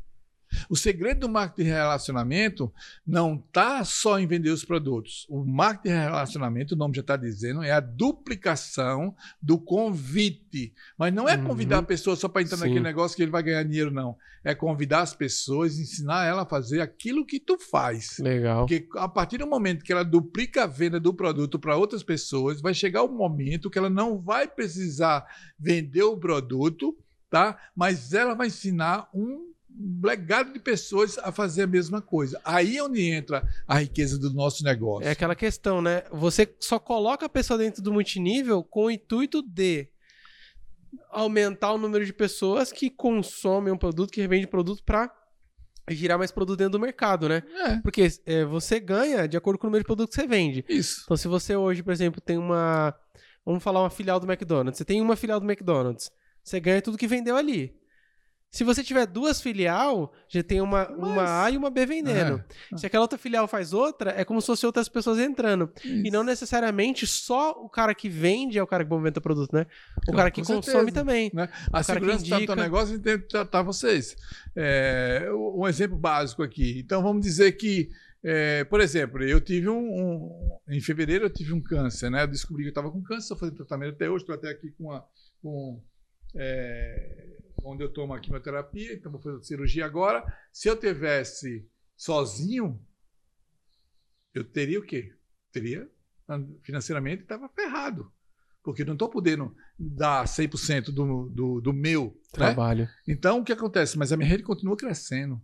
[0.69, 2.71] O segredo do marketing de relacionamento
[3.07, 5.25] não está só em vender os produtos.
[5.31, 10.75] O marketing de relacionamento, o nome já está dizendo, é a duplicação do convite.
[10.99, 11.45] Mas não é Uhum.
[11.45, 12.65] convidar a pessoa só para entrar Sim.
[12.65, 14.15] naquele negócio que ele vai ganhar dinheiro, não.
[14.45, 18.19] É convidar as pessoas, ensinar ela a fazer aquilo que tu faz.
[18.19, 18.67] Legal.
[18.67, 22.61] Porque a partir do momento que ela duplica a venda do produto para outras pessoas,
[22.61, 25.25] vai chegar o momento que ela não vai precisar
[25.59, 26.95] vender o produto,
[27.33, 27.57] tá?
[27.75, 29.51] Mas ela vai ensinar um
[30.05, 32.39] legado de pessoas a fazer a mesma coisa.
[32.45, 35.09] Aí é onde entra a riqueza do nosso negócio.
[35.09, 36.03] É aquela questão, né?
[36.13, 39.89] Você só coloca a pessoa dentro do multinível com o intuito de
[41.09, 45.11] aumentar o número de pessoas que consomem um produto, que revende produto para
[45.89, 47.43] girar mais produto dentro do mercado, né?
[47.65, 50.67] É, Porque é, você ganha de acordo com o número de produto que você vende.
[50.69, 51.01] isso.
[51.07, 52.95] Então, se você hoje, por exemplo, tem uma.
[53.43, 54.77] Vamos falar uma filial do McDonald's.
[54.77, 56.11] Você tem uma filial do McDonald's.
[56.43, 57.75] Você ganha tudo que vendeu ali.
[58.51, 62.45] Se você tiver duas filial, já tem uma, uma A e uma B vendendo.
[62.71, 62.77] É.
[62.77, 65.73] Se aquela outra filial faz outra, é como se fosse outras pessoas entrando.
[65.83, 69.55] E não necessariamente só o cara que vende é o cara que movimenta o produto,
[69.55, 69.67] né?
[70.07, 70.93] O cara que consome certeza.
[70.93, 71.31] também.
[71.33, 71.49] né?
[71.73, 72.55] A que segurança no indica.
[72.55, 74.15] teu negócio tem que tratar vocês.
[74.55, 76.79] É, um exemplo básico aqui.
[76.79, 77.89] Então, vamos dizer que,
[78.23, 82.25] é, por exemplo, eu tive um, um- Em fevereiro, eu tive um câncer, né?
[82.25, 84.71] Eu descobri que eu estava com câncer, estou fazendo tratamento até hoje, estou até aqui
[84.73, 85.03] com a.
[85.41, 85.83] Com,
[86.35, 90.25] é, onde eu tomo a quimioterapia, então vou fazer cirurgia agora.
[90.53, 92.81] Se eu tivesse sozinho,
[94.35, 95.15] eu teria o quê?
[95.53, 95.89] Teria,
[96.63, 98.13] financeiramente, estava ferrado.
[98.63, 102.05] Porque não estou podendo dar 100% do, do, do meu.
[102.05, 102.13] Né?
[102.33, 102.89] Trabalho.
[103.07, 103.99] Então, o que acontece?
[103.99, 105.43] Mas a minha rede continua crescendo.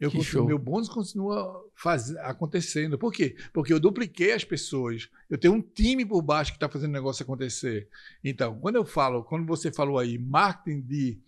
[0.00, 2.96] Eu Que continuo, meu bônus continua faz, acontecendo.
[2.96, 3.34] Por quê?
[3.52, 5.08] Porque eu dupliquei as pessoas.
[5.28, 7.88] Eu tenho um time por baixo que está fazendo o negócio acontecer.
[8.22, 11.18] Então, quando eu falo, quando você falou aí, marketing de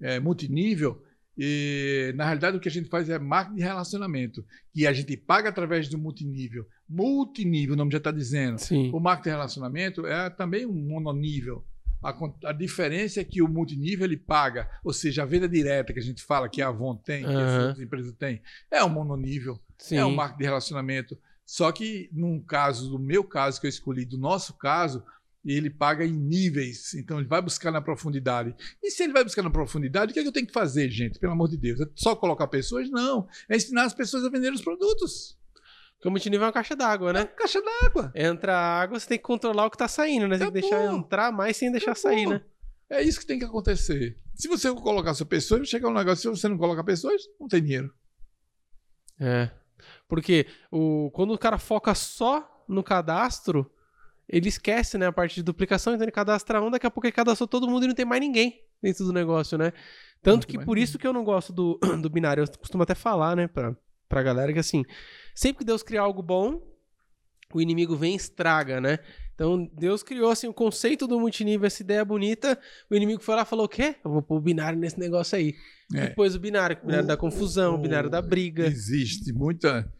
[0.00, 1.02] eh, multinível,
[1.36, 5.16] e, na realidade o que a gente faz é marketing de relacionamento, que a gente
[5.16, 6.66] paga através do multinível.
[6.88, 8.58] Multinível, o nome já está dizendo.
[8.58, 8.90] Sim.
[8.92, 11.64] O marketing de relacionamento é também um mononível.
[12.02, 12.14] A,
[12.48, 16.02] a diferença é que o multinível ele paga, ou seja, a venda direta que a
[16.02, 19.96] gente fala que a Avon tem, que as outras empresas têm, é um mononível, Sim.
[19.96, 21.18] é um marketing de relacionamento.
[21.44, 25.02] Só que num caso, do meu caso que eu escolhi, do nosso caso,
[25.44, 28.54] ele paga em níveis, então ele vai buscar na profundidade.
[28.82, 30.90] E se ele vai buscar na profundidade, o que, é que eu tenho que fazer,
[30.90, 31.18] gente?
[31.18, 32.90] Pelo amor de Deus, é só colocar pessoas?
[32.90, 35.38] Não, é ensinar as pessoas a vender os produtos.
[36.00, 37.26] Porque o multinível é uma caixa d'água, né?
[37.26, 38.10] Caixa d'água.
[38.14, 40.38] Entra água, você tem que controlar o que tá saindo, né?
[40.38, 42.10] Você tem que deixar entrar mais sem deixar Acabou.
[42.10, 42.40] sair, né?
[42.88, 44.18] É isso que tem que acontecer.
[44.34, 47.46] Se você colocar sua pessoa, vai chegar um negócio, se você não coloca pessoas, não
[47.46, 47.92] tem dinheiro.
[49.20, 49.50] É.
[50.08, 53.70] Porque o, quando o cara foca só no cadastro,
[54.26, 57.12] ele esquece, né, a parte de duplicação, então ele cadastra um, daqui a pouco ele
[57.12, 59.74] cadastrou todo mundo e não tem mais ninguém dentro do negócio, né?
[60.22, 60.84] Tanto que por ninguém.
[60.84, 62.42] isso que eu não gosto do, do binário.
[62.42, 63.76] Eu costumo até falar, né, pra,
[64.10, 64.84] pra galera que assim,
[65.34, 66.60] sempre que Deus criar algo bom,
[67.54, 68.98] o inimigo vem e estraga, né?
[69.34, 72.58] Então, Deus criou assim o conceito do multinível, essa ideia bonita.
[72.90, 73.96] O inimigo foi lá e falou: o quê?
[74.04, 75.54] Eu vou pôr o binário nesse negócio aí.
[75.94, 76.08] É.
[76.08, 78.66] Depois o binário, o binário O- da confusão, o, binário da briga.
[78.66, 79.90] Existe muita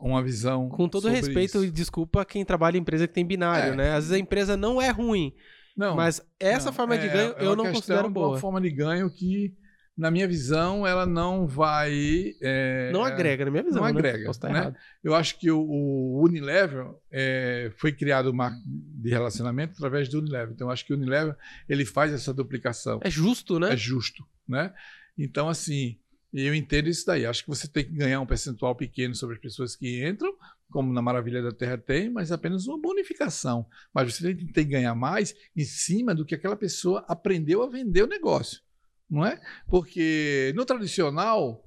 [0.00, 0.68] uma visão.
[0.68, 3.76] Com todo respeito e desculpa quem trabalha em empresa que tem binário, É.
[3.76, 3.88] né?
[3.90, 5.32] Às vezes a empresa não é ruim,
[5.76, 8.28] Não, mas essa não, forma de é- ganho é eu não considero de boa.
[8.28, 9.52] Uma forma de ganho que,
[9.96, 12.34] na minha visão, ela não vai.
[12.42, 13.78] é, Não agrega, na minha visão.
[13.82, 13.98] não né?
[13.98, 14.58] agrega, Posso estar né?
[14.58, 14.76] errado.
[15.02, 20.18] Eu acho que o, o Unilever é, foi criado o marco de relacionamento através do
[20.18, 20.52] Unilever.
[20.52, 21.34] Então, eu acho que o Unilever
[21.68, 23.00] ele faz essa duplicação.
[23.02, 23.72] É justo, né?
[23.72, 24.74] é justo, né?
[25.16, 25.98] Então, assim,
[26.32, 27.24] eu entendo isso daí.
[27.24, 30.34] Acho que você tem que ganhar um percentual pequeno sobre as pessoas que entram,
[30.70, 33.66] como na Maravilha da Terra tem, mas apenas uma bonificação.
[33.94, 37.68] Mas você tem, tem que ganhar mais em cima do que aquela pessoa aprendeu a
[37.68, 38.60] vender o negócio,
[39.08, 39.40] não é?
[39.68, 41.62] Porque no tradicional,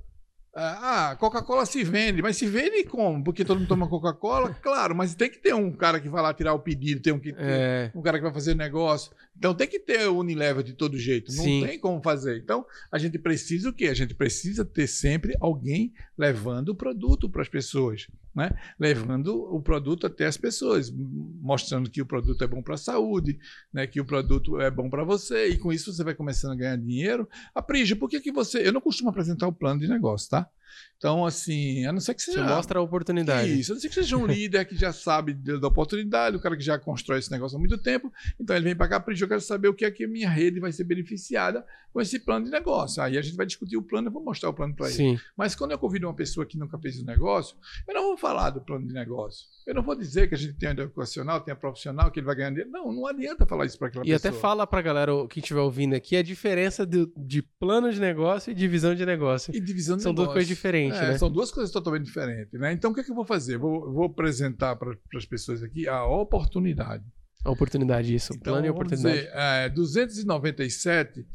[0.54, 3.24] ah, Coca-Cola se vende, mas se vende como?
[3.24, 4.54] Porque todo mundo toma Coca-Cola?
[4.62, 7.20] Claro, mas tem que ter um cara que vai lá tirar o pedido, tem um
[7.20, 9.12] que É, um cara que vai fazer negócio.
[9.40, 11.34] Então tem que ter o Unilever de todo jeito.
[11.34, 11.66] Não Sim.
[11.66, 12.38] tem como fazer.
[12.38, 13.88] Então a gente precisa o quê?
[13.88, 18.52] A gente precisa ter sempre alguém levando o produto para as pessoas, né?
[18.78, 20.94] Levando o produto até as pessoas,
[21.42, 23.40] mostrando que o produto é bom para a saúde,
[23.74, 23.88] né?
[23.88, 26.76] Que o produto é bom para você e com isso você vai começando a ganhar
[26.76, 27.28] dinheiro.
[27.56, 28.68] A Prígio, por que que você?
[28.68, 30.50] Eu não costumo apresentar o plano de negócio, tá?
[30.98, 33.60] Então assim, a não ser que você seja mostra a oportunidade.
[33.60, 36.40] isso, a não ser que seja um líder que já sabe de- da oportunidade, o
[36.42, 38.12] cara que já constrói esse negócio há muito tempo.
[38.40, 40.30] Então ele vem para cá, Prígio, eu quero saber o que é que a minha
[40.30, 43.02] rede vai ser beneficiada com esse plano de negócio.
[43.02, 44.96] Aí a gente vai discutir o plano, eu vou mostrar o plano para ele.
[44.96, 45.20] Sim.
[45.38, 47.56] Mas quando eu convido uma pessoa que nunca fez o negócio,
[47.88, 49.46] eu não vou falar do plano de negócio.
[49.66, 52.26] Eu não vou dizer que a gente tem a educacional, tem a profissional, que ele
[52.26, 52.70] vai ganhar dinheiro.
[52.72, 54.30] Não, não adianta falar isso para aquela E pessoa.
[54.32, 58.00] até fala pra galera o- que estiver ouvindo aqui a diferença do- de plano de
[58.00, 59.56] negócio e divisão de negócio.
[59.56, 60.34] E divisão de São duas negócio.
[60.36, 60.59] coisas diferentes,
[60.98, 61.18] É, né?
[61.18, 62.60] São duas coisas totalmente diferentes.
[62.60, 62.74] Né?
[62.74, 63.58] Então, o que, é que eu vou fazer?
[63.58, 67.04] Vou, vou apresentar para as pessoas aqui a oportunidade.
[67.44, 68.34] A oportunidade, isso.
[68.34, 69.16] Então, plano e oportunidade.
[69.16, 71.26] dizer, é, 297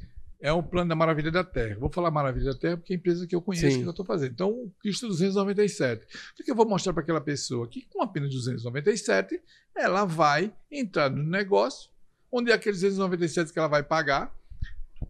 [0.41, 1.79] é um plano da Maravilha da Terra.
[1.79, 3.81] Vou falar Maravilha da Terra porque é a empresa que eu conheço Sim.
[3.81, 4.33] que eu estou fazendo.
[4.33, 6.05] Então, o Cristo 297.
[6.39, 7.67] O que eu vou mostrar para aquela pessoa?
[7.67, 9.41] Que com apenas 297,
[9.75, 11.91] ela vai entrar no negócio,
[12.31, 14.35] onde aqueles 297 que ela vai pagar,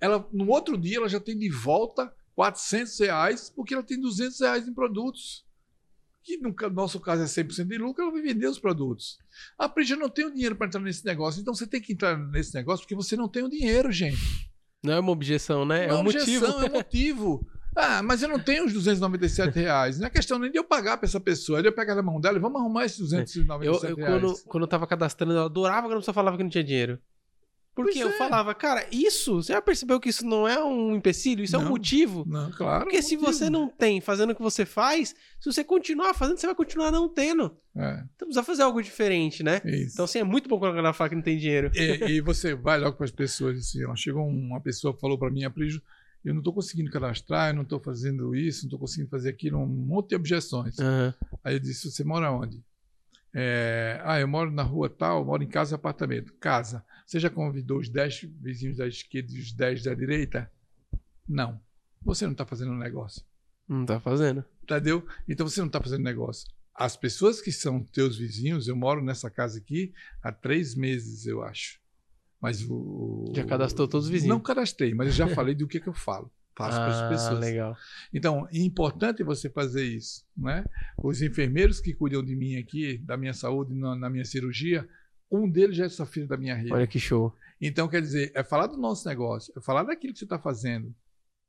[0.00, 4.40] ela, no outro dia ela já tem de volta 400 reais, porque ela tem 200
[4.40, 5.44] reais em produtos.
[6.22, 9.18] Que no nosso caso é 100% de lucro, ela vai vender os produtos.
[9.58, 12.16] A Prígia não tem o dinheiro para entrar nesse negócio, então você tem que entrar
[12.16, 14.50] nesse negócio porque você não tem o dinheiro, gente.
[14.82, 15.86] Não é uma objeção, né?
[15.86, 16.64] Não é um objeção, motivo.
[16.64, 17.46] é motivo.
[17.76, 19.98] Ah, mas eu não tenho os 297 reais.
[19.98, 22.02] Não é questão nem de eu pagar para essa pessoa, é de eu pegar na
[22.02, 24.12] mão dela e vamos arrumar esses 297 Eu, eu, reais.
[24.22, 26.98] quando, quando eu tava cadastrando, eu adorava quando a pessoa falava que não tinha dinheiro.
[27.74, 28.18] Porque Pois eu é.
[28.18, 31.42] falava, cara, isso, você já percebeu que isso não é um empecilho?
[31.42, 31.70] Isso é um Não.
[31.70, 32.24] motivo?
[32.26, 32.84] Não, claro.
[32.84, 35.08] Porque é se você não tem fazendo o que você faz,
[35.40, 37.56] se você continuar fazendo, você vai continuar não tendo.
[37.76, 39.60] É, Então precisa fazer algo diferente, né?
[39.64, 39.94] isso.
[39.94, 41.72] Então, assim, é muito bom quando ela fala que não tem dinheiro.
[41.74, 45.30] E, e você vai logo para as pessoas assim, chegou uma pessoa que falou para
[45.30, 45.82] mim, Aprígio,
[46.24, 49.58] eu não estou conseguindo cadastrar, eu não estou fazendo isso, não estou conseguindo fazer aquilo,
[49.58, 50.78] um monte de objeções.
[50.78, 51.12] Aham.
[51.42, 52.62] Aí eu disse, você mora onde?
[53.34, 56.32] É, ah, eu moro na rua tal, moro em casa e apartamento.
[56.34, 56.84] Casa.
[57.04, 60.50] Você já convidou os 10 vizinhos da esquerda e os 10 da direita?
[61.28, 61.60] Não.
[62.02, 63.22] Você não está fazendo um negócio.
[63.68, 64.44] Não tá fazendo.
[64.62, 65.04] Entendeu?
[65.28, 66.46] Então você não está fazendo negócio.
[66.74, 69.92] As pessoas que são teus vizinhos, eu moro nessa casa aqui
[70.22, 71.80] há três meses, eu acho.
[72.40, 73.32] Mas o.
[73.34, 74.34] Já cadastrou todos os vizinhos?
[74.34, 76.30] Não cadastrei, mas eu já falei do que, que eu falo.
[76.56, 77.40] Faço para as Ah, pessoas.
[77.40, 77.76] legal.
[78.12, 80.64] Então, é importante você fazer isso, né?
[81.02, 84.88] Os enfermeiros que cuidam de mim aqui, da minha saúde, na, na minha cirurgia,
[85.30, 86.72] um deles já é filho da minha rede.
[86.72, 87.34] Olha que show.
[87.60, 90.94] Então, quer dizer, é falar do nosso negócio, é falar daquilo que você está fazendo.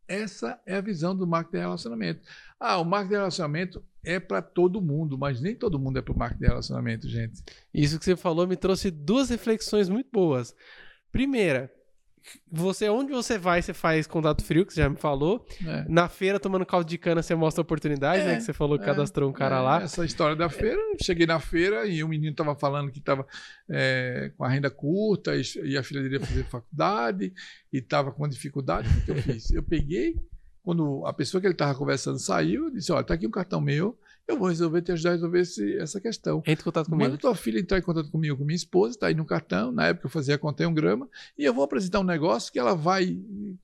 [0.07, 2.21] Essa é a visão do marketing de relacionamento.
[2.59, 6.13] Ah, o marketing de relacionamento é para todo mundo, mas nem todo mundo é para
[6.13, 7.43] o marketing de relacionamento, gente.
[7.73, 10.55] Isso que você falou me trouxe duas reflexões muito boas.
[11.11, 11.71] Primeira,
[12.51, 15.45] você onde você vai, você faz contato frio, que você já me falou.
[15.65, 15.85] É.
[15.87, 18.35] Na feira, tomando caldo de cana, você mostra oportunidade, É, né?
[18.37, 19.81] Que você falou que é, cadastrou um cara É, lá.
[19.83, 23.25] Essa história da feira, cheguei na feira e o menino estava falando que estava
[24.37, 27.33] com a renda curta e, e a filha dele ia fazer faculdade
[27.71, 28.87] e estava com dificuldade.
[28.89, 29.51] O que eu fiz?
[29.51, 30.15] Eu peguei,
[30.63, 33.61] quando a pessoa que ele estava conversando saiu, eu disse: Olha, está aqui um cartão
[33.61, 36.39] meu, eu vou resolver te ajudar a resolver esse- essa questão.
[36.39, 37.09] Entra em contato comigo.
[37.09, 39.71] Manda tua filha entrar em contato comigo, com minha esposa, está aí no cartão.
[39.71, 41.07] Na época eu fazia conta em um grama,
[41.37, 43.17] e eu vou apresentar um negócio que ela vai,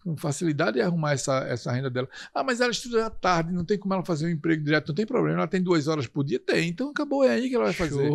[0.04, 2.08] com facilidade, arrumar essa, essa renda dela.
[2.34, 4.96] Ah, mas ela estuda à tarde, não tem como ela fazer um emprego direto, não
[4.96, 6.40] tem problema, ela tem duas horas por dia?
[6.40, 8.10] Tem, então acabou, é aí que ela vai fazer.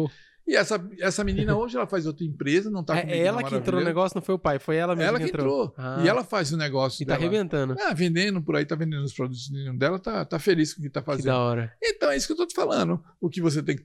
[0.46, 3.80] E essa, essa menina hoje ela faz outra empresa, não está É ela que entrou
[3.80, 5.74] no negócio, não foi o pai, foi ela mesmo Ela que que entrou.
[5.76, 6.00] Ah.
[6.04, 7.26] E ela faz o negócio E tá dela.
[7.26, 7.74] arrebentando.
[7.80, 10.90] Ah, vendendo por aí, tá vendendo os produtos dela, tá, tá feliz com o que
[10.90, 11.24] tá Que fazendo.
[11.26, 11.72] da hora.
[11.82, 13.02] Então é isso que eu tô te falando.
[13.20, 13.84] O que você tem que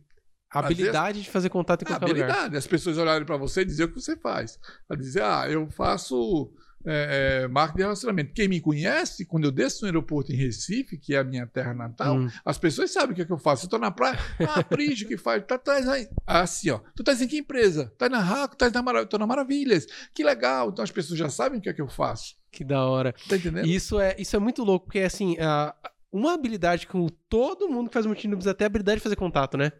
[0.53, 2.29] A Às habilidade de fazer contato em a qualquer lugar.
[2.29, 2.57] habilidade.
[2.57, 4.59] As pessoas olharem para você e dizer o que você faz.
[4.89, 6.51] A dizer, ah, eu faço
[6.85, 8.33] é, é, marketing de relacionamento.
[8.33, 11.73] Quem me conhece, quando eu desço no aeroporto em Recife, que é a minha terra
[11.73, 12.27] natal, Hum.
[12.45, 13.65] as pessoas sabem o que, é que eu faço.
[13.65, 14.17] Eu tô na praia,
[14.55, 16.07] ah, Prígio que faz, tá, tá, aí.
[16.25, 17.93] assim, ó, tu tá em que empresa?
[17.97, 19.85] Tá na Raco, tá na, Mara- tô na Maravilhas.
[20.13, 20.69] Que legal.
[20.69, 22.35] Então as pessoas já sabem o que é que eu faço.
[22.51, 23.13] Que da hora.
[23.29, 23.65] Tá entendendo?
[23.67, 25.73] Isso é, isso é muito louco, porque assim, a-
[26.11, 29.03] uma habilidade que o- todo mundo que faz multinível precisa ter é a habilidade de
[29.03, 29.71] fazer contato, né?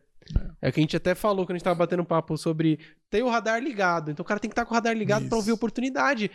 [0.61, 3.23] É o que a gente até falou quando a gente tava batendo papo sobre ter
[3.23, 4.11] o radar ligado.
[4.11, 5.35] Então o cara tem que estar com o radar ligado pra Isso.
[5.37, 6.29] ouvir oportunidade.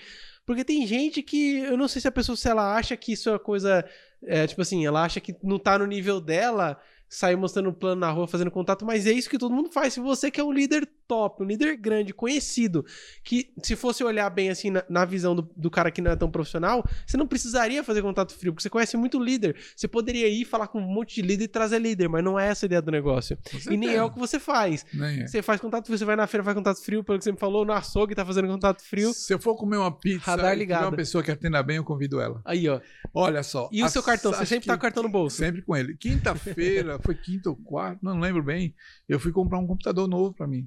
[0.46, 3.28] Porque tem gente que, eu não sei se a pessoa, se ela acha que isso
[3.28, 3.85] é uma coisa,
[4.22, 8.00] é, tipo assim, ela acha que não tá no nível dela sair mostrando o plano
[8.00, 9.94] na rua, fazendo contato, mas é isso que todo mundo faz.
[9.94, 12.85] Se você que é um líder top, um líder grande, conhecido,
[13.23, 16.16] que se fosse olhar bem assim na, na visão do, do cara que não é
[16.16, 19.57] tão profissional, você não precisaria fazer contato frio, porque você conhece muito líder.
[19.75, 22.49] Você poderia ir falar com um monte de líder e trazer líder, mas não é
[22.49, 23.37] essa a ideia do negócio.
[23.51, 24.05] Com E nem é certeza.
[24.05, 24.85] o que você faz.
[25.01, 25.27] É.
[25.27, 27.38] Você faz contato frio, você vai na feira, faz contato frio, pelo que você me
[27.38, 29.12] falou, no açougue tá fazendo contato frio.
[29.12, 30.85] Se eu for comer uma pizza Radar ligado.
[30.88, 32.40] uma pessoa que atenda bem, eu convido ela.
[32.45, 32.81] Aí, ó.
[33.14, 33.69] Olha só.
[33.73, 34.33] E o seu cartão?
[34.33, 35.37] Você sempre tá que- com o cartão no bolso?
[35.37, 35.97] Sempre com ele.
[35.97, 38.75] Quinta-feira, foi quinta ou quarta, não lembro bem.
[39.09, 40.66] Eu fui comprar um computador novo para mim.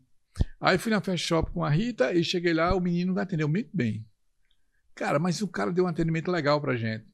[0.60, 3.48] Aí fui na Fast Shop com a Rita e cheguei lá, o menino me atendeu
[3.48, 4.06] muito bem.
[4.96, 7.06] Cara, mas o cara deu um atendimento legal pra gente.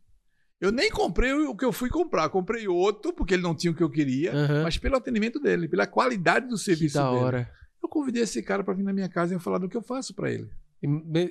[0.59, 3.75] Eu nem comprei o que eu fui comprar, comprei outro, porque ele não tinha o
[3.75, 4.63] que eu queria, Aham.
[4.63, 7.23] mas pelo atendimento dele, pela qualidade do Que serviço da dele.
[7.23, 7.51] hora.
[7.83, 9.81] Eu convidei esse cara para vir na minha casa e eu falar do que eu
[9.83, 10.49] faço para ele.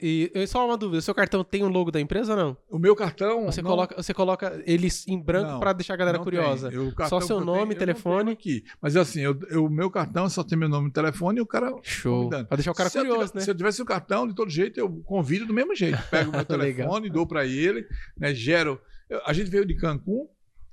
[0.02, 2.56] E, e só uma dúvida, o seu cartão tem um logo da empresa ou não?
[2.70, 3.46] O meu cartão.
[3.46, 6.68] Você, não- coloca, você coloca eles em branco pra deixar a galera curiosa.
[6.68, 8.30] O cartão Só seu eu nome, tenho, eu não telefone.
[8.32, 8.64] aqui.
[8.80, 11.46] Mas assim, eu- eu- o meu cartão só tem meu nome e telefone e o
[11.46, 11.72] cara.
[11.82, 12.24] Show.
[12.24, 12.48] convidando.
[12.48, 13.44] Pra deixar o cara se eu curioso, tiver- né?
[13.44, 15.98] Se eu tivesse o cartão, de todo jeito, eu convido do mesmo jeito.
[16.10, 16.44] Pego meu Legal.
[16.84, 17.86] telefone, dou para ele,
[18.16, 18.80] né, gero.
[19.08, 20.26] eu- A gente veio de Cancún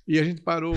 [0.08, 0.74] e a gente parou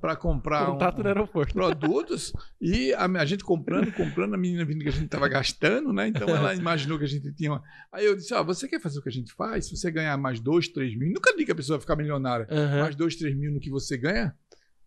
[0.00, 1.52] para comprar um- Contato no aeroporto.
[1.52, 5.92] produtos e a, a gente comprando, comprando, a menina vindo que a gente estava gastando,
[5.92, 6.08] né?
[6.08, 7.62] Então ela imaginou que a gente tinha uma...
[7.92, 9.66] Aí eu disse, ó, você quer fazer o que a gente faz?
[9.66, 12.46] Se você ganhar mais dois, três mil, nunca diga que a pessoa vai ficar milionária.
[12.50, 12.80] Aham.
[12.80, 14.34] Mais dois, três mil no que você ganha,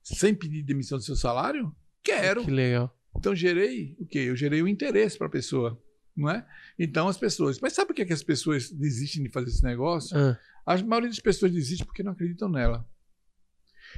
[0.01, 1.73] sem pedir demissão do seu salário?
[2.03, 2.43] Quero.
[2.45, 2.97] Que legal.
[3.15, 4.19] Então gerei o quê?
[4.19, 5.77] Eu gerei o interesse para a pessoa,
[6.15, 6.45] não é?
[6.79, 7.59] Então as pessoas...
[7.59, 10.17] Mas sabe por que, que as pessoas desistem de fazer esse negócio?
[10.17, 12.87] Ah, A maioria das pessoas desiste porque não acreditam nela.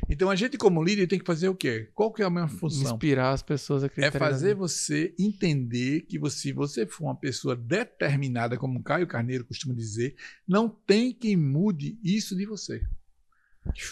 [0.09, 1.89] Então a gente, como líder, tem que fazer o quê?
[1.93, 2.93] Qual que é a minha função?
[2.93, 4.19] Inspirar as pessoas a É acreditarem.
[4.19, 9.07] fazer na- você entender que você, se você for uma pessoa determinada, como o Caio
[9.07, 10.15] Carneiro costuma dizer,
[10.47, 12.81] não tem quem mude isso de você.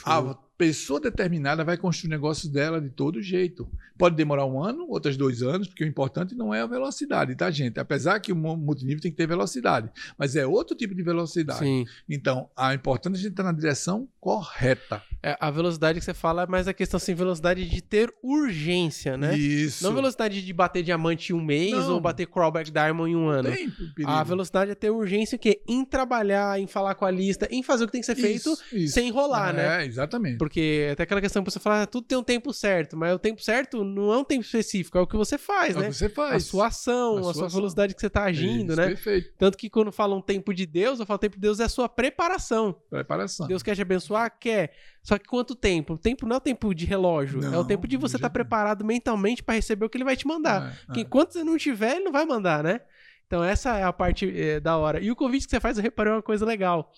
[0.03, 0.21] A
[0.61, 3.67] pessoa determinada vai construir o negócio dela de todo jeito.
[3.97, 7.49] Pode demorar um ano, outros dois anos, porque o importante não é a velocidade, tá,
[7.49, 7.79] gente?
[7.79, 11.59] Apesar que o mu- multinível tem que ter velocidade, mas é outro tipo de velocidade.
[11.59, 11.85] Sim.
[12.07, 15.01] Então, a importante é a gente estar na direção correta.
[15.23, 19.17] É, a velocidade que você fala é mais a questão assim, velocidade de ter urgência,
[19.17, 19.37] né?
[19.37, 19.83] Isso.
[19.83, 21.93] Não velocidade de bater diamante em um mês Não.
[21.93, 23.51] ou bater crawlback diamond em um ano.
[23.51, 24.11] Tem perigo.
[24.11, 25.61] A velocidade é ter urgência o quê?
[25.67, 28.51] Em trabalhar, em falar com a lista, em fazer o que tem que ser feito
[28.51, 28.93] Isso, isso.
[28.95, 29.83] sem enrolar, né?
[29.83, 30.37] É, exatamente.
[30.37, 30.50] Porque
[30.91, 33.41] até aquela questão que você fala, ah, tudo tem um tempo certo, mas o tempo
[33.41, 35.87] certo não é um tempo específico, é o que você faz, É o né?
[35.87, 36.43] que você A faz.
[36.45, 37.57] sua ação, A a sua sua ação.
[37.59, 38.87] velocidade que você tá agindo, Isso, né?
[38.87, 39.33] Perfeito.
[39.37, 41.87] Tanto que quando falam tempo de Deus, eu falo tempo de Deus é a sua
[41.87, 42.75] preparação.
[42.89, 43.47] Preparação.
[43.47, 44.37] Deus quer te abençoar?
[44.39, 44.73] Quer.
[45.03, 45.93] Só que quanto tempo?
[45.93, 47.43] O tempo não é o tempo de relógio.
[47.43, 48.33] é o Não, tempo de você estar jeito nenhum.
[48.33, 50.71] preparado mentalmente para receber o que ele vai te mandar.
[50.71, 51.03] É, Porque é.
[51.03, 52.81] enquanto você não tiver, ele não vai mandar, né?
[53.25, 54.99] Então essa é a parte eh, da hora.
[54.99, 56.91] E o convite que você faz, eu reparei uma coisa legal.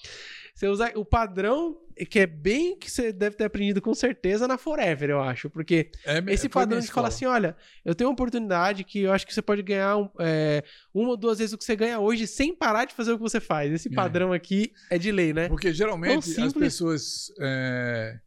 [0.53, 1.79] Você usa o padrão,
[2.09, 5.49] que é bem que você deve ter aprendido com certeza na Forever, eu acho.
[5.49, 9.11] Porque É, esse foi padrão de falar assim: olha, eu tenho uma oportunidade que eu
[9.11, 11.99] acho que você pode ganhar um, é, uma ou duas vezes o que você ganha
[11.99, 13.71] hoje sem parar de fazer o que você faz.
[13.71, 13.95] Esse É.
[13.95, 15.47] padrão aqui é de lei, né?
[15.49, 18.19] Porque geralmente as pessoas é,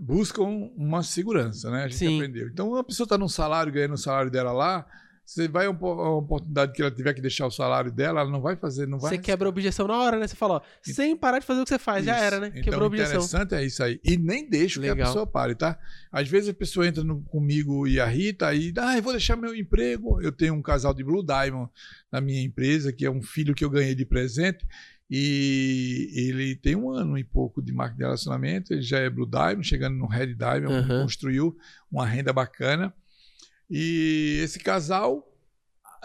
[0.00, 0.44] buscam
[0.76, 1.84] uma segurança, né?
[1.84, 2.16] A gente Sim.
[2.16, 2.48] aprendeu.
[2.48, 4.86] Então, uma pessoa está num salário, ganhando o salário dela lá,
[5.24, 8.40] você vai a uma oportunidade que ela tiver que deixar o salário dela, ela não
[8.40, 10.26] vai fazer, não vai Você quebra a objeção na hora, né?
[10.26, 12.24] Você fala, ó, sem parar de fazer o que você faz, já Isso.
[12.24, 12.48] era, né?
[12.48, 13.12] Então, Quebrou a objeção.
[13.14, 14.00] interessante é isso aí.
[14.04, 15.78] E nem deixo que a pessoa pare, tá?
[16.10, 19.36] Às vezes a pessoa entra no- comigo e a Rita e, ah, eu vou deixar
[19.36, 20.20] meu emprego.
[20.20, 21.70] Eu tenho um casal de Blue Diamond
[22.10, 24.66] na minha empresa, que é um filho que eu ganhei de presente.
[25.24, 29.28] E ele tem um ano e pouco de marca de relacionamento, ele já é Blue
[29.28, 31.02] Diamond, chegando no Red Diamond, Aham.
[31.02, 31.56] construiu
[31.90, 32.94] uma renda bacana.
[33.70, 35.26] E esse casal,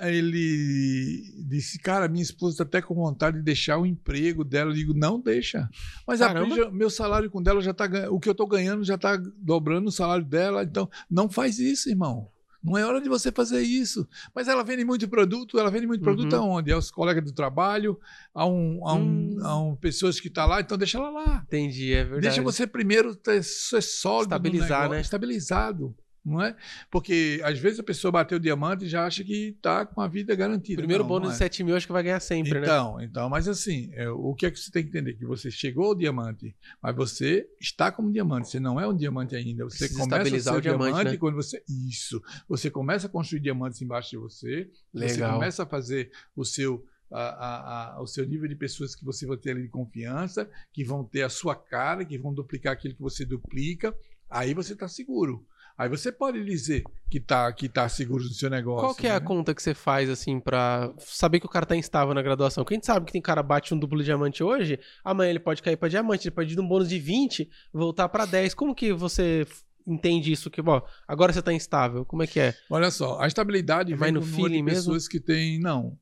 [0.02, 4.72] ele disse, cara, minha esposa está até com vontade de deixar o emprego dela.
[4.72, 5.70] Eu digo, não deixa.
[6.06, 8.96] Mas já- meu salário com dela já tá ganhando, o que eu estou ganhando já
[8.96, 10.64] está dobrando o salário dela.
[10.64, 12.30] Então, não faz isso, irmão.
[12.62, 14.08] Não é hora de você fazer isso.
[14.34, 16.42] Mas ela vende muito produto, ela vende muito produto Uhum.
[16.54, 16.72] aonde?
[16.72, 17.98] Aos colegas do trabalho,
[18.34, 19.38] a, um, a, um, Hum.
[19.44, 21.44] a um- pessoas que estão lá, então deixa ela lá.
[21.46, 22.22] Entendi, é verdade.
[22.24, 25.02] Deixa você primeiro ter, ser sólido Estabilizar, negócio, né?
[25.02, 25.96] Estabilizado,
[26.26, 26.56] não é?
[26.90, 30.08] Porque às vezes a pessoa bateu o diamante e já acha que está com a
[30.08, 30.78] vida garantida.
[30.82, 31.46] Primeiro Não, bônus não de é.
[31.46, 32.62] 7 mil, acho que vai ganhar sempre, né?
[32.66, 35.14] Então, então, mas assim, é, o que é que você tem que entender?
[35.14, 38.50] Que você chegou ao diamante, mas você está como diamante.
[38.50, 39.64] Você não é um diamante ainda.
[39.66, 41.18] Você Precisa começa a ser o diamante, né?
[41.18, 41.64] quando você.
[41.88, 42.22] Isso.
[42.50, 44.70] Você começa a construir diamantes embaixo de você.
[44.94, 45.34] Você Legal.
[45.34, 46.84] começa a fazer o seu.
[47.12, 50.50] a- a- a- o seu nível de pessoas que você vai ter ali de confiança,
[50.74, 53.96] que vão ter a sua cara, que vão duplicar aquilo que você duplica,
[54.28, 55.46] aí você está seguro.
[55.78, 58.88] Aí você pode dizer que está que tá seguro do seu negócio.
[58.88, 59.26] Qual que é a né?
[59.26, 62.66] conta que você faz, assim, pra saber que o cara tá instável na graduação?
[62.70, 65.76] Gente sabe que tem cara que bate um duplo diamante hoje, amanhã ele pode cair
[65.76, 68.54] pra diamante, ele pode ir de um bônus de 20, voltar pra 10.
[68.54, 69.46] Como que você
[69.86, 70.50] entende isso?
[70.50, 72.56] Que, bom, agora você tá instável, como é que é?
[72.70, 74.80] Olha só, a estabilidade Vai no feeling de mesmo?
[74.80, 75.60] pessoas que tem.
[75.60, 75.98] Não.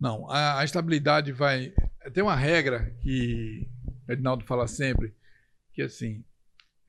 [0.00, 0.28] Não.
[0.28, 1.72] A, a estabilidade vai.
[2.12, 3.68] Tem uma regra que
[4.08, 5.14] Edinaldo fala sempre,
[5.72, 6.24] que assim.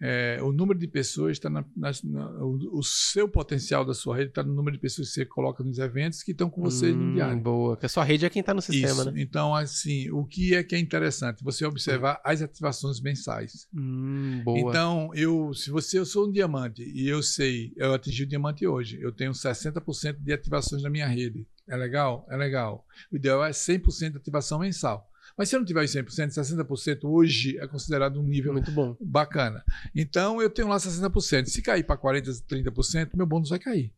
[0.05, 4.17] É, o número de pessoas está na, nas- na- o, o seu potencial da sua
[4.17, 6.91] rede está no número de pessoas que você coloca nos eventos que estão com você
[6.91, 7.41] no Hum, diário.
[7.41, 9.11] Boa, que a sua rede é quem tá no sistema, Isso.
[9.11, 9.21] né?
[9.21, 11.41] Então, assim, o que é que é interessante?
[11.43, 13.67] Você observar as ativações mensais.
[13.73, 14.59] Hum, boa.
[14.59, 18.67] Então, eu, se você eu sou um diamante e eu sei, eu atingi o diamante
[18.67, 21.47] hoje, eu tenho 60% de ativações na minha rede.
[21.69, 22.27] É legal?
[22.29, 22.85] É legal.
[23.09, 25.09] O ideal é 100% de ativação mensal.
[25.37, 28.95] Mas se eu não tiver os 100%, 60% hoje é considerado um nível Muito bom.
[29.01, 29.63] bacana.
[29.95, 31.45] Então, eu tenho lá 60%.
[31.45, 33.91] Se cair para 40%, 30%, meu bônus vai cair.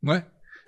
[0.00, 0.26] Não é?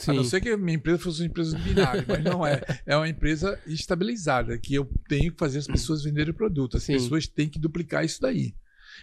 [0.08, 0.30] A não Sim.
[0.30, 2.60] ser que a minha empresa fosse uma empresa de binário, mas não é.
[2.84, 6.76] É uma empresa estabilizada, que eu tenho que fazer as pessoas venderem o produto.
[6.76, 6.94] As Sim.
[6.94, 8.54] pessoas têm que duplicar isso daí.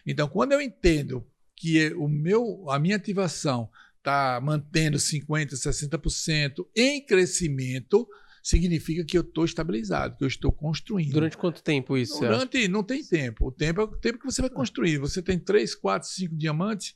[0.05, 1.25] Então, quando eu entendo
[1.55, 8.07] que é o meu, a minha ativação está mantendo 50%, 60% em crescimento,
[8.41, 11.13] significa que eu estou estabilizado, que eu estou construindo.
[11.13, 12.19] Durante quanto tempo isso?
[12.19, 13.47] Durante, não tem tempo.
[13.47, 14.97] O tempo é o tempo que você vai construir.
[14.97, 16.95] Você tem três, quatro, cinco diamantes,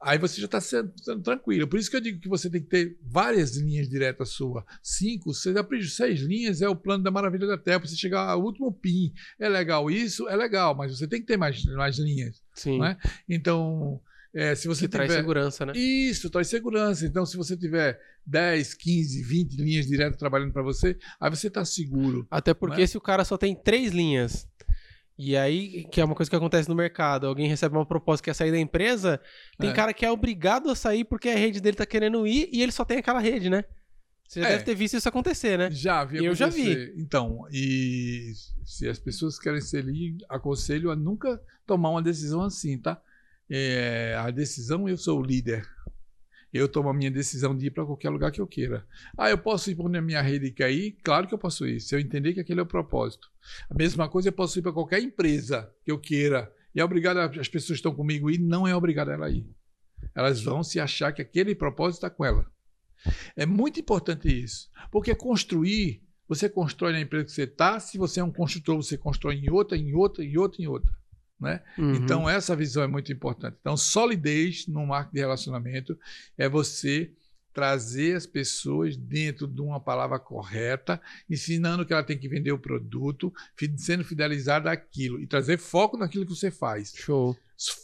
[0.00, 1.66] aí você já está sendo, sendo tranquilo.
[1.66, 4.64] Por isso que eu digo que você tem que ter várias linhas diretas sua.
[4.82, 5.56] Cinco, seis,
[5.94, 7.80] seis linhas é o plano da maravilha da Terra.
[7.80, 9.12] Para você chegar ao último PIN.
[9.38, 10.28] É legal isso?
[10.28, 12.42] É legal, mas você tem que ter mais, mais linhas.
[12.54, 12.78] Sim.
[12.78, 12.98] não é?
[13.28, 14.00] Então,
[14.34, 15.20] é, se você que traz tiver...
[15.20, 15.72] segurança, né?
[15.76, 17.06] Isso, traz segurança.
[17.06, 21.64] Então, se você tiver 10, 15, 20 linhas diretas trabalhando para você, aí você está
[21.64, 22.26] seguro.
[22.30, 22.86] Até porque Não é?
[22.86, 24.46] se o cara só tem três linhas
[25.16, 28.30] E aí, que é uma coisa que acontece no mercado, alguém recebe uma proposta que
[28.30, 29.20] quer sair da empresa,
[29.56, 29.72] tem É.
[29.72, 32.72] cara que é obrigado a sair porque a rede dele tá querendo ir e ele
[32.72, 33.64] só tem aquela rede, né?
[34.26, 34.52] Você já É.
[34.52, 35.70] deve ter visto isso acontecer, né?
[35.70, 36.94] Já vi Eu já acontecer.
[36.96, 38.32] Então, e
[38.64, 43.00] se as pessoas querem ser ali, aconselho a nunca tomar uma decisão assim, tá?
[43.50, 45.68] É, a decisão, eu sou o líder.
[46.52, 48.86] Eu tomo a minha decisão de ir para qualquer lugar que eu queira.
[49.18, 50.92] Ah, eu posso ir para a minha rede quer ir?
[51.02, 53.28] Claro que eu posso ir, se eu entender que aquele é o propósito.
[53.68, 56.52] A mesma coisa, eu posso ir para qualquer empresa que eu queira.
[56.72, 59.44] E é obrigado, as pessoas estão comigo ir, não é obrigado ela ir.
[60.14, 62.46] Elas vão se achar que aquele propósito está com ela.
[63.36, 64.70] É muito importante isso.
[64.92, 68.96] Porque construir, você constrói na empresa que você está, se você é um construtor, você
[68.96, 70.92] constrói em outra, em outra, em outra, em outra.
[71.44, 71.60] Né?
[71.78, 71.94] Uhum.
[71.94, 73.56] Então, essa visão é muito importante.
[73.60, 75.96] Então, solidez no marco de relacionamento
[76.38, 77.12] é você
[77.52, 82.58] trazer as pessoas dentro de uma palavra correta, ensinando que ela tem que vender o
[82.58, 83.32] produto,
[83.76, 87.36] sendo fidelizada àquilo e trazer foco naquilo que você faz Show.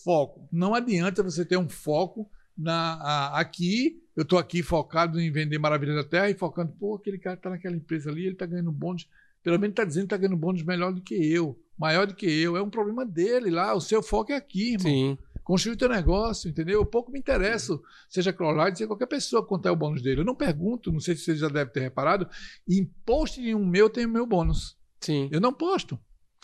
[0.03, 0.49] foco.
[0.51, 4.03] Não adianta você ter um foco na a- aqui.
[4.17, 7.49] Eu estou aqui focado em vender Maravilha da Terra e focando, pô, aquele cara está
[7.49, 9.09] naquela empresa ali, ele está ganhando bônus.
[9.43, 12.27] Pelo menos está dizendo que está ganhando bônus melhor do que eu, maior do que
[12.27, 12.57] eu.
[12.57, 13.75] É um problema dele lá.
[13.75, 14.93] O seu foco é aqui, irmão.
[14.93, 15.19] Sim.
[15.43, 16.81] Construir o teu negócio, entendeu?
[16.81, 20.21] Eu pouco me interesso, seja Crowline, seja qualquer pessoa, quanto é o bônus dele.
[20.21, 22.29] Eu não pergunto, não sei se você já deve ter reparado,
[22.69, 24.77] em post nenhum meu tem o meu bônus.
[25.01, 25.29] Sim.
[25.33, 25.99] Eu não posto.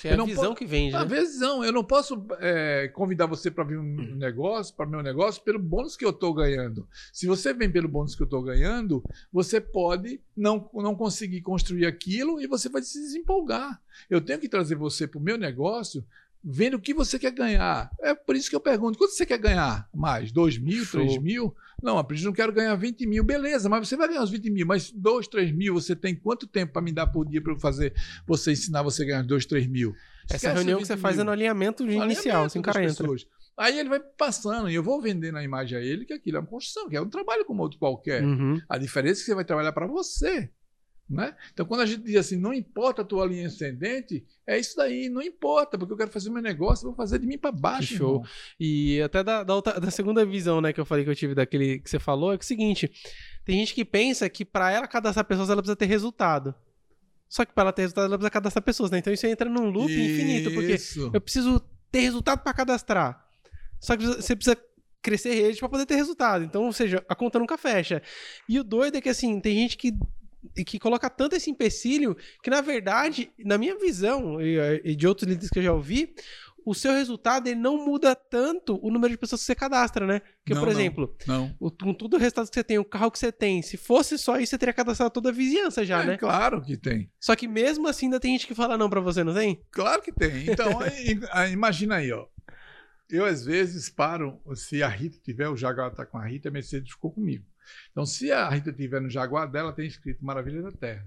[0.04, 1.20] É eu a não visão po- que vende, A né?
[1.20, 1.64] visão.
[1.64, 5.96] Eu não posso é, convidar você para vir um negócio, para meu negócio, pelo bônus
[5.96, 6.86] que eu estou ganhando.
[7.12, 11.86] Se você vem pelo bônus que eu estou ganhando, você pode não, não conseguir construir
[11.86, 13.80] aquilo e você vai se desempolgar.
[14.10, 16.04] Eu tenho que trazer você para o meu negócio
[16.42, 17.90] vendo o que você quer ganhar.
[18.00, 20.32] É por isso que eu pergunto: quanto você quer ganhar mais?
[20.32, 21.00] 2 mil, Show.
[21.00, 21.54] 3 mil?
[21.82, 23.22] Não, a Pris não quero ganhar 20 mil.
[23.22, 24.66] Beleza, mas você vai ganhar os 20 mil.
[24.66, 27.58] Mas 2, 3 mil, você tem quanto tempo para me dar por dia para eu
[27.58, 27.92] fazer
[28.26, 29.94] você ensinar você a ganhar 2, 3 mil?
[30.24, 33.06] Essa Esquece reunião que 20 você faz é no alinhamento inicial, assim, cara entra.
[33.56, 36.40] Aí ele vai passando e eu vou vender na imagem a ele que aquilo é
[36.40, 38.22] uma construção, que é um trabalho como outro qualquer.
[38.22, 38.60] Uhum.
[38.68, 40.50] A diferença é que você vai trabalhar para você.
[41.08, 41.36] Né?
[41.52, 45.08] Então, quando a gente diz assim, não importa a tua linha ascendente, é isso daí,
[45.08, 47.88] não importa, porque eu quero fazer meu negócio, vou fazer de mim para baixo.
[47.92, 48.14] Que show.
[48.16, 48.28] irmão.
[48.58, 51.32] E até da, da, outra- da segunda visão, né, que eu falei que eu tive
[51.32, 52.90] daquele que você falou, é que é o seguinte:
[53.44, 56.52] tem gente que pensa que pra ela cadastrar pessoas, ela precisa ter resultado.
[57.28, 58.98] Só que pra ela ter resultado, ela precisa cadastrar pessoas, né?
[58.98, 61.08] Então isso entra num loop infinito, porque Isso.
[61.14, 61.60] eu preciso
[61.92, 63.24] ter resultado pra cadastrar.
[63.80, 64.56] Só que você precisa
[65.02, 66.42] crescer rede pra poder ter resultado.
[66.44, 68.02] Então, ou seja, a conta nunca fecha.
[68.48, 69.92] E o doido é que assim, tem gente que
[70.64, 75.28] que coloca tanto esse empecilho que na verdade, na minha visão e, e de outros
[75.28, 76.14] líderes que eu já ouvi,
[76.66, 80.20] o seu resultado ele não muda tanto o número de pessoas que você cadastra, né?
[80.38, 80.72] Porque, Não, por não.
[80.72, 81.54] exemplo, Não.
[81.60, 84.18] o, com todo o resultado que você tem, o carro que você tem, se fosse
[84.18, 86.16] só isso, você teria cadastrado toda a vizinhança já, é né?
[86.18, 87.08] claro que tem.
[87.20, 89.62] Só que mesmo assim ainda tem gente que fala não pra você, não tem?
[89.70, 90.50] Claro que tem.
[90.50, 92.26] Então, aí, aí, imagina aí, ó.
[93.08, 96.52] Eu, às vezes, paro, se a Rita tiver, o Jaguar está com a Rita, a
[96.52, 97.44] Mercedes ficou comigo.
[97.90, 101.04] Então, se a Rita tiver no Jaguar dela, tem escrito Maravilha da Terra.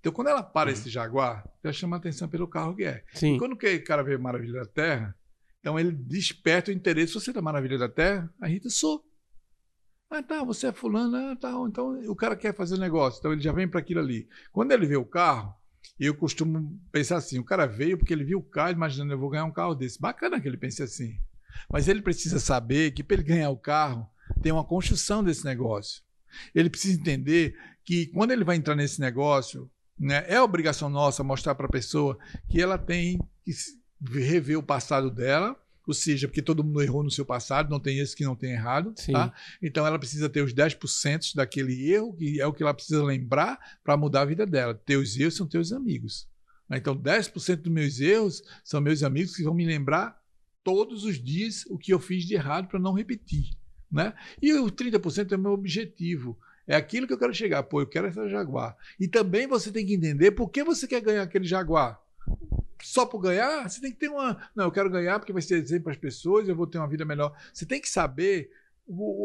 [0.00, 3.04] Então, quando ela para esse Jaguar, já chama atenção pelo carro que é.
[3.12, 3.36] Sim.
[3.36, 5.14] E quando o cara vê Maravilha da Terra,
[5.60, 7.14] então ele desperta o interesse.
[7.14, 8.32] Você é da Maravilha da Terra?
[8.40, 9.04] A Rita, sou.
[10.10, 11.50] Ah, tá, você é fulano, ah, tá.
[11.66, 14.28] Então o cara quer fazer negócio, então ele já vem para aquilo ali.
[14.52, 15.54] Quando ele vê o carro,
[15.98, 19.30] eu costumo pensar assim: o cara veio porque ele viu o carro, imaginando eu vou
[19.30, 20.00] ganhar um carro desse.
[20.00, 21.18] Bacana que ele pense assim.
[21.70, 24.08] Mas ele precisa saber que para ele ganhar o carro,
[24.42, 26.02] tem uma construção desse negócio.
[26.54, 31.54] Ele precisa entender que quando ele vai entrar nesse negócio, né, é obrigação nossa mostrar
[31.54, 32.18] para a pessoa
[32.48, 33.52] que ela tem que
[34.10, 35.56] rever o passado dela,
[35.86, 38.52] ou seja, porque todo mundo errou no seu passado, não tem esse que não tem
[38.52, 39.34] errado, tá?
[39.62, 43.58] Então ela precisa ter os 10% daquele erro, que é o que ela precisa lembrar
[43.84, 44.74] para mudar a vida dela.
[44.74, 46.26] Teus erros são teus amigos.
[46.68, 46.78] né?
[46.78, 50.18] Então 10% dos meus erros são meus amigos que vão me lembrar
[50.62, 53.50] todos os dias o que eu fiz de errado para não repetir,
[53.90, 54.14] né?
[54.40, 56.38] E o 30% é o meu objetivo.
[56.66, 57.62] É aquilo que eu quero chegar.
[57.62, 58.76] Pô, eu quero essa Jaguar.
[58.98, 62.00] E também você tem que entender por que você quer ganhar aquele Jaguar.
[62.82, 63.68] Só por ganhar?
[63.68, 64.36] Você tem que ter uma.
[64.54, 66.88] Não, eu quero ganhar porque vai ser exemplo para as pessoas, eu vou ter uma
[66.88, 67.34] vida melhor.
[67.52, 68.50] Você tem que saber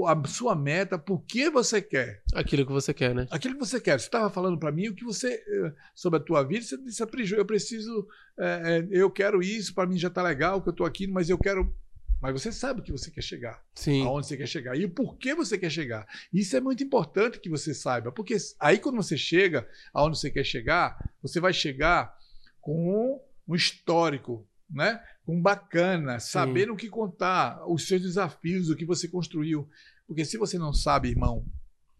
[0.07, 2.21] a sua meta, por que você quer.
[2.33, 3.27] Aquilo que você quer, né?
[3.29, 3.99] Aquilo que você quer.
[3.99, 5.33] Você estava falando para mim o que você.
[5.33, 8.07] eh, sobre a tua vida, você disse, "Apri, eu preciso.
[8.39, 11.37] eh, eu quero isso, para mim já está legal que eu estou aqui, mas eu
[11.37, 11.73] quero.
[12.21, 14.05] Mas você sabe o que você quer chegar Sim.
[14.05, 16.05] aonde você quer chegar e por que você quer chegar.
[16.33, 20.43] Isso é muito importante que você saiba, porque aí quando você chega aonde você quer
[20.43, 22.17] chegar, você vai chegar
[22.59, 25.01] com um histórico, né?
[25.25, 26.31] Com bacana, Sim.
[26.31, 29.67] sabendo o que contar, os seus desafios, o que você construiu.
[30.05, 31.45] Porque se você não sabe, irmão,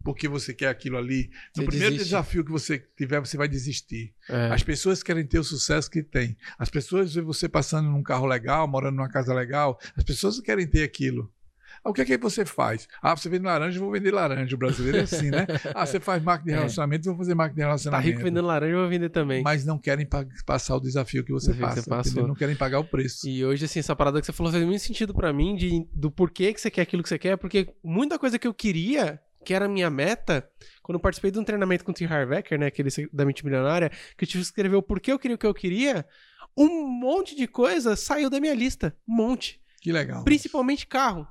[0.02, 1.30] porque você quer aquilo ali.
[1.56, 2.08] No Você primeiro desiste.
[2.10, 4.14] desafio que você tiver, você vai desistir.
[4.28, 4.46] É.
[4.52, 6.36] As pessoas querem ter o sucesso que tem.
[6.58, 9.78] As pessoas veem você passando num carro legal, morando numa casa legal.
[9.96, 11.30] As pessoas querem ter aquilo.
[11.84, 12.86] Ah, O que é que você faz?
[13.00, 14.54] Ah, você vende laranja, eu vou vender laranja.
[14.54, 15.46] O brasileiro é assim, né?
[15.74, 16.56] Ah, você faz marketing de É.
[16.58, 18.08] relacionamento, eu vou fazer marketing de Tá relacionamento.
[18.10, 19.42] rico vendendo laranja, eu vou vender também.
[19.42, 22.10] Mas não querem pa- passar o desafio que você Desafio que passa.
[22.10, 22.28] entendeu?
[22.28, 23.26] Não querem pagar o preço.
[23.28, 26.10] E hoje, assim, essa parada que você falou faz muito sentido pra mim, de, do
[26.10, 29.54] porquê que você quer aquilo que você quer, porque muita coisa que eu queria, que
[29.54, 30.48] era a minha meta,
[30.82, 32.04] quando eu participei de um treinamento com o T.
[32.04, 35.34] Harvecker, né, aquele da mente milionária, que eu tive que escrever o porquê eu queria
[35.34, 36.06] o que eu queria,
[36.56, 38.96] um monte de coisa saiu da minha lista.
[39.08, 39.60] Um monte.
[39.80, 40.24] Que legal.
[40.24, 41.26] Principalmente carro.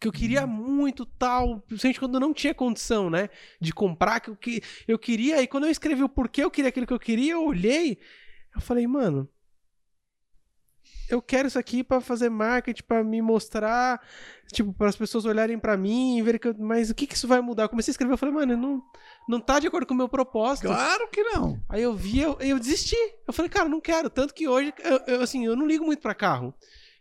[0.00, 3.30] Que eu queria muito tal, principalmente quando eu não tinha condição, né?
[3.60, 5.40] De comprar, que eu, que eu queria.
[5.40, 7.98] E quando eu escrevi o porquê eu queria aquilo que eu queria, eu olhei,
[8.54, 9.28] eu falei, mano,
[11.08, 14.00] eu quero isso aqui pra fazer marketing, pra me mostrar,
[14.52, 17.14] tipo, para as pessoas olharem pra mim e ver que eu, mas o que que
[17.14, 17.64] isso vai mudar?
[17.64, 18.82] Eu comecei a escrever, eu falei, mano, não
[19.28, 20.66] não tá de acordo com o meu propósito.
[20.66, 21.58] Claro que não.
[21.68, 22.96] Aí eu vi, eu, eu desisti.
[23.26, 24.10] Eu falei, cara, não quero.
[24.10, 26.54] Tanto que hoje, eu, eu, assim, eu não ligo muito pra carro.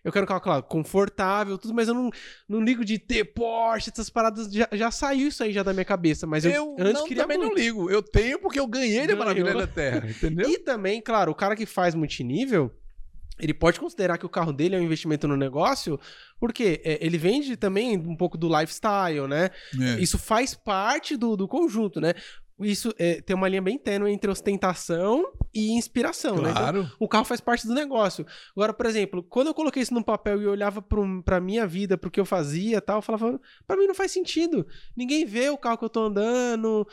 [0.04, 2.10] Eu quero um carro, claro, confortável, tudo, mas eu não,
[2.48, 4.52] não ligo de ter Porsche, essas paradas.
[4.52, 6.28] Já, já saiu isso aí já da minha cabeça.
[6.28, 7.52] Mas eu, Eu, antes não, queria também muito.
[7.52, 7.90] não ligo.
[7.90, 9.20] Eu tenho porque eu ganhei da Ganhou.
[9.20, 10.50] Maravilha da Terra, entendeu?
[10.50, 12.70] E também, claro, o cara que faz multinível,
[13.40, 16.00] ele pode considerar que o carro dele é um investimento no negócio,
[16.40, 19.50] porque é, ele vende também um pouco do lifestyle, né?
[19.80, 20.00] É.
[20.02, 22.14] Isso faz parte do, do conjunto, né?
[22.66, 26.52] Isso é, tem uma linha bem tênue entre ostentação e inspiração, né?
[26.52, 26.92] Então, Claro.
[27.00, 28.26] o carro faz parte do negócio.
[28.56, 31.98] Agora, por exemplo, quando eu coloquei isso no papel e olhava pro, pra minha vida,
[31.98, 34.66] pro que eu fazia tal, eu falava, pra mim não faz sentido.
[34.96, 36.88] Ninguém vê o carro que eu tô andando.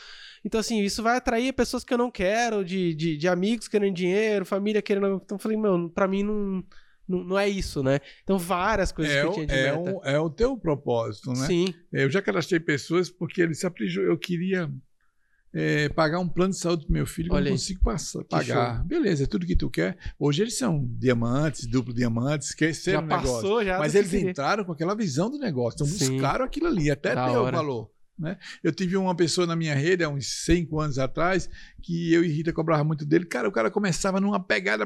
[0.45, 3.95] Então, assim, isso vai atrair pessoas que eu não quero, de, de, de amigos querendo
[3.95, 5.21] dinheiro, família querendo.
[5.25, 6.65] Então, eu falei, meu, pra mim não,
[7.09, 7.99] não, não é isso, né?
[8.23, 11.31] Então, várias coisas É, que eu o- tinha de é, um- é o teu propósito,
[11.33, 11.47] né?
[11.47, 13.67] Sim, Eu já cadastrei pessoas porque ele se.
[13.67, 14.71] Eu queria
[15.53, 18.25] é, pagar um plano de saúde pro meu filho que eu Olha não consigo passar,
[18.25, 18.85] pagar.
[18.85, 19.97] Beleza, é tudo que tu quer.
[20.19, 23.33] Hoje eles são diamantes, duplo diamantes, que esse já era o negócio.
[23.35, 23.79] passou, já.
[23.79, 25.77] Mas eles entraram com aquela visão do negócio.
[25.77, 26.13] Então Sim.
[26.13, 27.57] buscaram aquilo ali, até Da hora.
[27.57, 27.91] valor.
[28.17, 28.37] Né?
[28.63, 31.49] Eu tive uma pessoa na minha rede há uns cinco anos atrás
[31.83, 33.25] que eu e Rita cobrava muito dele.
[33.25, 34.85] Cara, o cara começava numa pegada.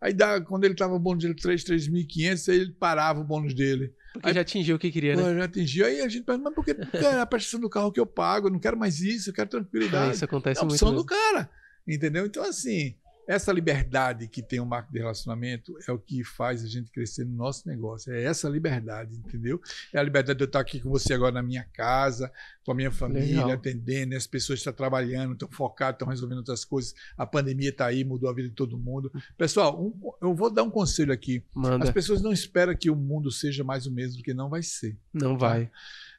[0.00, 3.54] Aí dá, quando ele tava o bônus dele 3, 3.500, aí ele parava o bônus
[3.54, 3.94] dele.
[4.12, 5.34] Porque já atingiu o que queria, né?
[5.34, 5.86] Já atingiu.
[5.86, 8.06] Aí a gente pergunta, mas por que cara, é a prestação do carro que eu
[8.06, 8.48] pago?
[8.48, 10.14] Eu não quero mais isso, eu quero tranquilidade.
[10.14, 10.74] isso acontece é a muito.
[10.74, 11.08] opção do mesmo.
[11.08, 11.50] cara.
[11.86, 12.26] Entendeu?
[12.26, 12.94] Então, assim,
[13.26, 17.24] essa liberdade que tem o marco de relacionamento é o que faz a gente crescer
[17.24, 18.12] no nosso negócio.
[18.12, 19.60] É essa liberdade, entendeu?
[19.92, 22.32] É a liberdade de eu estar aqui com você agora na minha casa,
[22.64, 23.52] com a minha família, Legal.
[23.52, 26.94] atendendo, as pessoas estão trabalhando, estão focadas, estão resolvendo outras coisas.
[27.16, 29.10] A pandemia está aí, mudou a vida de todo mundo.
[29.38, 31.44] Pessoal, um- eu vou dar um conselho aqui.
[31.50, 31.92] As Manda.
[31.92, 34.96] pessoas não esperam que o mundo seja mais o mesmo, porque não vai ser.
[35.12, 35.70] Não vai.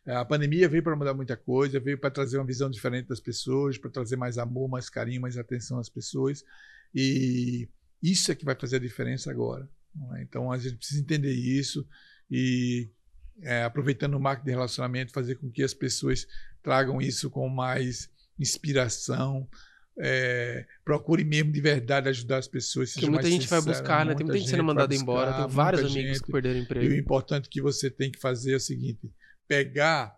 [0.05, 3.21] É, A pandemia veio para mudar muita coisa, veio para trazer uma visão diferente das
[3.21, 6.43] pessoas, para trazer mais amor, mais carinho, mais atenção às pessoas.
[6.93, 7.69] E
[8.01, 9.69] isso é que vai fazer a diferença agora.
[10.15, 10.21] é?
[10.23, 11.87] Então a gente precisa entender isso
[12.29, 12.89] e
[13.41, 16.27] é, aproveitando o marketing de relacionamento, fazer com que as pessoas
[16.61, 19.47] tragam isso com mais inspiração.
[19.99, 22.93] É, procure mesmo de verdade ajudar as pessoas.
[22.93, 24.15] Porque muita gente vai sincero, buscar, né?
[24.15, 25.33] Tem muita gente sendo vai mandada embora.
[25.33, 26.23] Tem vários amigos gente.
[26.23, 26.93] que perderam E o emprego.
[26.95, 29.11] importante que você tem que fazer é o seguinte:
[29.47, 30.15] pegar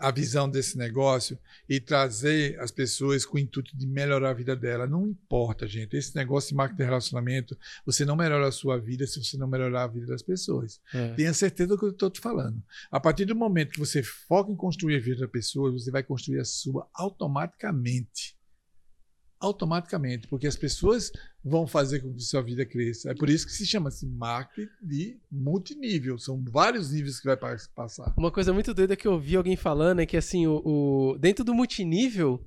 [0.00, 1.38] a visão desse negócio
[1.68, 4.86] e trazer as pessoas com o intuito de melhorar a vida dela.
[4.86, 5.96] Não importa, gente.
[5.96, 9.46] Esse negócio de marketing de relacionamento, você não melhora a sua vida se você não
[9.46, 10.80] melhorar a vida das pessoas.
[10.94, 11.14] É.
[11.14, 12.62] Tenha certeza do que eu estou te falando.
[12.90, 16.02] A partir do momento que você foca em construir a vida da pessoa, você vai
[16.02, 18.39] construir a sua automaticamente.
[19.40, 21.10] Automaticamente, porque as pessoas
[21.42, 23.10] vão fazer com que sua vida cresça.
[23.10, 26.18] É por isso que se chama-se marketing de multinível.
[26.18, 28.12] São vários níveis que vai pa- passar.
[28.18, 31.42] Uma coisa muito doida que eu vi alguém falando é que, assim, o, o- dentro
[31.42, 32.38] do multinível,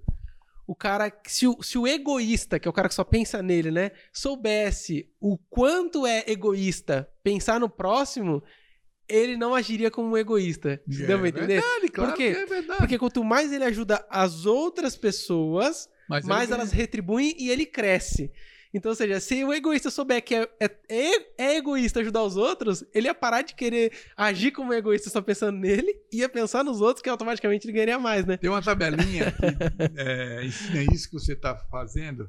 [0.67, 3.71] o cara, se o, se o egoísta, que é o cara que só pensa nele,
[3.71, 8.41] né, soubesse o quanto é egoísta pensar no próximo,
[9.09, 10.73] ele não agiria como um egoísta.
[10.73, 11.47] É Deu pra entender?
[11.61, 12.23] verdade, claro Por quê?
[12.37, 12.77] é verdade.
[12.79, 18.31] Porque quanto mais ele ajuda as outras pessoas, Mas mais elas retribuem e ele cresce.
[18.73, 22.35] Então, ou seja, se o egoísta souber que é, é, é- é egoísta ajudar os
[22.35, 26.81] outros, ele ia parar de querer agir como egoísta só pensando nele, ia pensar nos
[26.81, 28.35] outros, que automaticamente ele ganharia mais, né?
[28.35, 29.43] Tem uma tabelinha que
[29.95, 32.27] é, ensina isso que você está fazendo,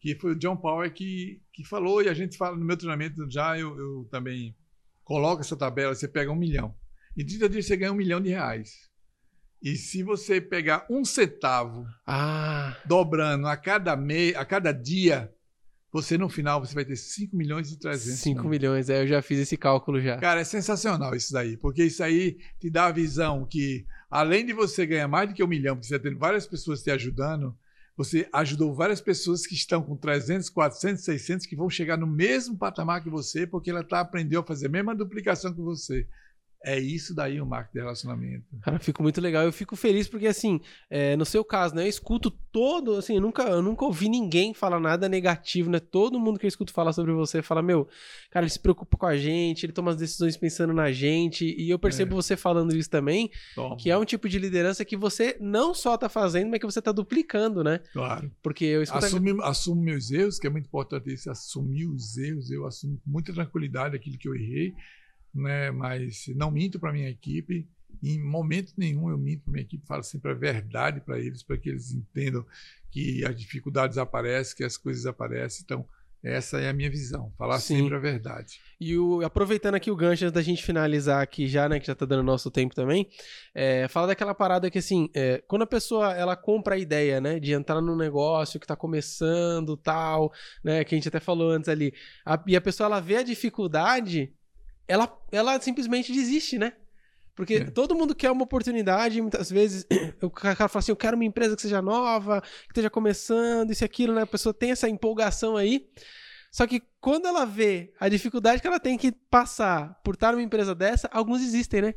[0.00, 3.24] que foi o John Power que, que falou, e a gente fala no meu treinamento
[3.30, 4.56] já, eu, eu também
[5.04, 6.74] coloco essa tabela, você pega um milhão.
[7.16, 8.90] Em 30 dias você ganha um milhão de reais.
[9.62, 15.32] E se você pegar um centavo Ah, dobrando a cada mês, a cada dia,
[15.92, 19.22] você no final você vai ter 5 milhões e 300 5 milhões, é, eu já
[19.22, 20.18] fiz esse cálculo já.
[20.18, 24.52] Cara, é sensacional isso daí, porque isso aí te dá a visão que, além de
[24.52, 27.56] você ganhar mais do que um milhão, porque você está tendo várias pessoas te ajudando,
[27.96, 32.58] você ajudou várias pessoas que estão com 300, 400, 600, que vão chegar no mesmo
[32.58, 36.06] patamar que você, porque ela tá, aprendeu a fazer a mesma duplicação que você.
[36.64, 38.44] É isso daí o marketing de relacionamento.
[38.62, 39.44] Cara, fico muito legal.
[39.44, 41.84] Eu fico feliz porque, assim, é, no seu caso, né?
[41.84, 45.78] Eu escuto todo, assim, eu nunca, eu nunca ouvi ninguém falar nada negativo, né?
[45.78, 47.88] Todo mundo que eu escuto falar sobre você fala, meu,
[48.30, 51.44] cara, ele se preocupa com a gente, ele toma as decisões pensando na gente.
[51.56, 52.16] E eu percebo é.
[52.16, 53.76] você falando isso também, Toma.
[53.76, 56.82] que é um tipo de liderança que você não só tá fazendo, mas que você
[56.82, 57.80] tá duplicando, né?
[57.92, 58.30] Claro.
[58.42, 59.04] Porque eu escuto...
[59.04, 62.50] Assumo, assumo meus erros, que é muito importante isso, assumir os erros.
[62.50, 64.74] Eu assumo com muita tranquilidade aquilo que eu errei
[65.40, 65.70] né?
[65.70, 67.68] Mas não minto para minha equipe.
[68.02, 71.56] Em momento nenhum eu minto para minha equipe, falo sempre a verdade para eles, para
[71.56, 72.44] que eles entendam
[72.90, 75.62] que as dificuldades aparecem, que as coisas aparecem.
[75.64, 75.86] Então,
[76.26, 77.82] essa é a minha visão, falar Sim.
[77.82, 78.58] sempre a verdade.
[78.80, 81.94] E o, aproveitando aqui o gancho antes da gente finalizar aqui já, né, que já
[81.94, 83.08] tá dando nosso tempo também,
[83.54, 87.38] é, fala daquela parada que assim, é, quando a pessoa ela compra a ideia, né,
[87.38, 90.32] de entrar num negócio que tá começando, tal,
[90.64, 93.22] né, que a gente até falou antes ali, a, e a pessoa ela vê a
[93.22, 94.32] dificuldade,
[94.88, 96.72] ela, ela simplesmente desiste, né?
[97.34, 97.64] Porque é.
[97.64, 99.86] todo mundo quer uma oportunidade, muitas vezes
[100.22, 103.84] o cara fala assim: eu quero uma empresa que seja nova, que esteja começando, isso
[103.84, 104.22] e aquilo, né?
[104.22, 105.86] A pessoa tem essa empolgação aí.
[106.50, 110.42] Só que quando ela vê a dificuldade que ela tem que passar por estar numa
[110.42, 111.94] empresa dessa, alguns existem, né?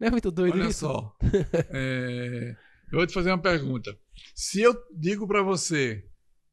[0.00, 0.86] Não é muito doido Olha isso?
[0.86, 1.16] Olha só.
[1.70, 2.56] é...
[2.92, 3.96] Eu vou te fazer uma pergunta.
[4.34, 6.04] Se eu digo para você,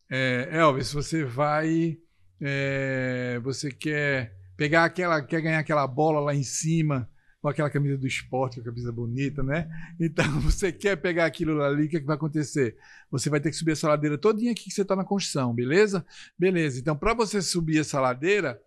[0.09, 1.97] é, Elvis, você vai.
[2.39, 7.10] É, você quer pegar aquela, quer ganhar aquela bola lá em cima,
[7.41, 9.70] com aquela camisa do esporte, com a camisa bonita, né?
[9.99, 12.78] Então, você quer pegar aquilo ali, o que, é que vai acontecer?
[13.12, 16.06] Você vai ter que subir essa ladeira todinha aqui que você está na construção, beleza?
[16.39, 16.80] Beleza.
[16.80, 18.60] Então, para você subir essa ladeira,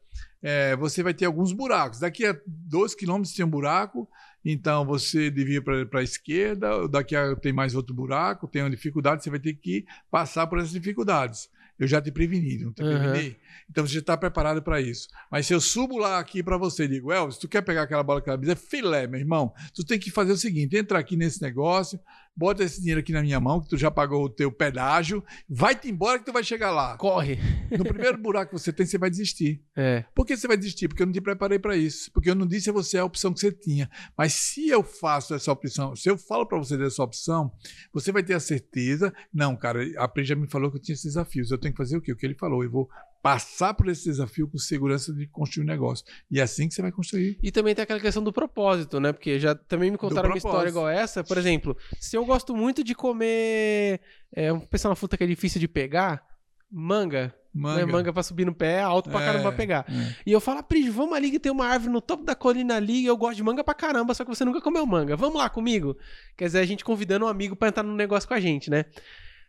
[0.42, 2.00] é, você vai ter alguns buracos.
[2.00, 4.06] Daqui a 12 quilômetros tem um buraco,
[4.44, 9.24] então você devia para a esquerda, daqui a tem mais outro buraco, tem uma dificuldade,
[9.24, 11.48] você vai ter que passar por essas dificuldades
[11.78, 12.88] eu já te preveni, não te uhum.
[12.88, 13.36] preveni?
[13.68, 15.08] Então você já está preparado para isso.
[15.30, 18.02] Mas se eu subo lá aqui para você e digo, Elvis, tu quer pegar aquela
[18.02, 21.16] bola que ela é filé, meu irmão, tu tem que fazer o seguinte: entra aqui
[21.16, 21.98] nesse negócio,
[22.36, 25.88] bota esse dinheiro aqui na minha mão, que tu já pagou o teu pedágio, vai-te
[25.88, 26.96] embora que tu vai chegar lá.
[26.96, 27.38] Corre.
[27.70, 29.62] No primeiro buraco que você tem, você vai desistir.
[29.78, 30.06] É.
[30.14, 30.88] Por que você vai desistir?
[30.88, 32.10] Porque eu não te preparei para isso.
[32.10, 33.90] Porque eu não disse a você a opção que você tinha.
[34.16, 37.52] Mas se eu faço essa opção, se eu falo para você dessa opção,
[37.92, 39.12] você vai ter a certeza.
[39.30, 41.50] Não, cara, a Pri já me falou que eu tinha esses desafios.
[41.50, 42.10] Eu tenho que fazer o quê?
[42.10, 42.64] O que ele falou.
[42.64, 42.88] Eu vou
[43.26, 46.06] passar por esse desafio com segurança de construir um negócio.
[46.30, 47.36] E é assim que você vai construir.
[47.42, 49.12] E também tem aquela questão do propósito, né?
[49.12, 51.24] Porque já também me contaram uma história igual essa.
[51.24, 54.00] Por exemplo, se eu gosto muito de comer.
[54.32, 56.24] É, um pensar uma fruta que é difícil de pegar,
[56.70, 57.34] manga.
[57.52, 57.86] Manga.
[57.86, 57.92] Né?
[57.92, 59.86] manga pra subir no pé, é alto pra é, caramba pra pegar.
[59.88, 60.14] É.
[60.24, 63.00] E eu falo, Pris, vamos ali que tem uma árvore no topo da colina ali
[63.00, 65.16] e eu gosto de manga pra caramba, só que você nunca comeu manga.
[65.16, 65.96] Vamos lá comigo?
[66.36, 68.84] Quer dizer, a gente convidando um amigo pra entrar no negócio com a gente, né?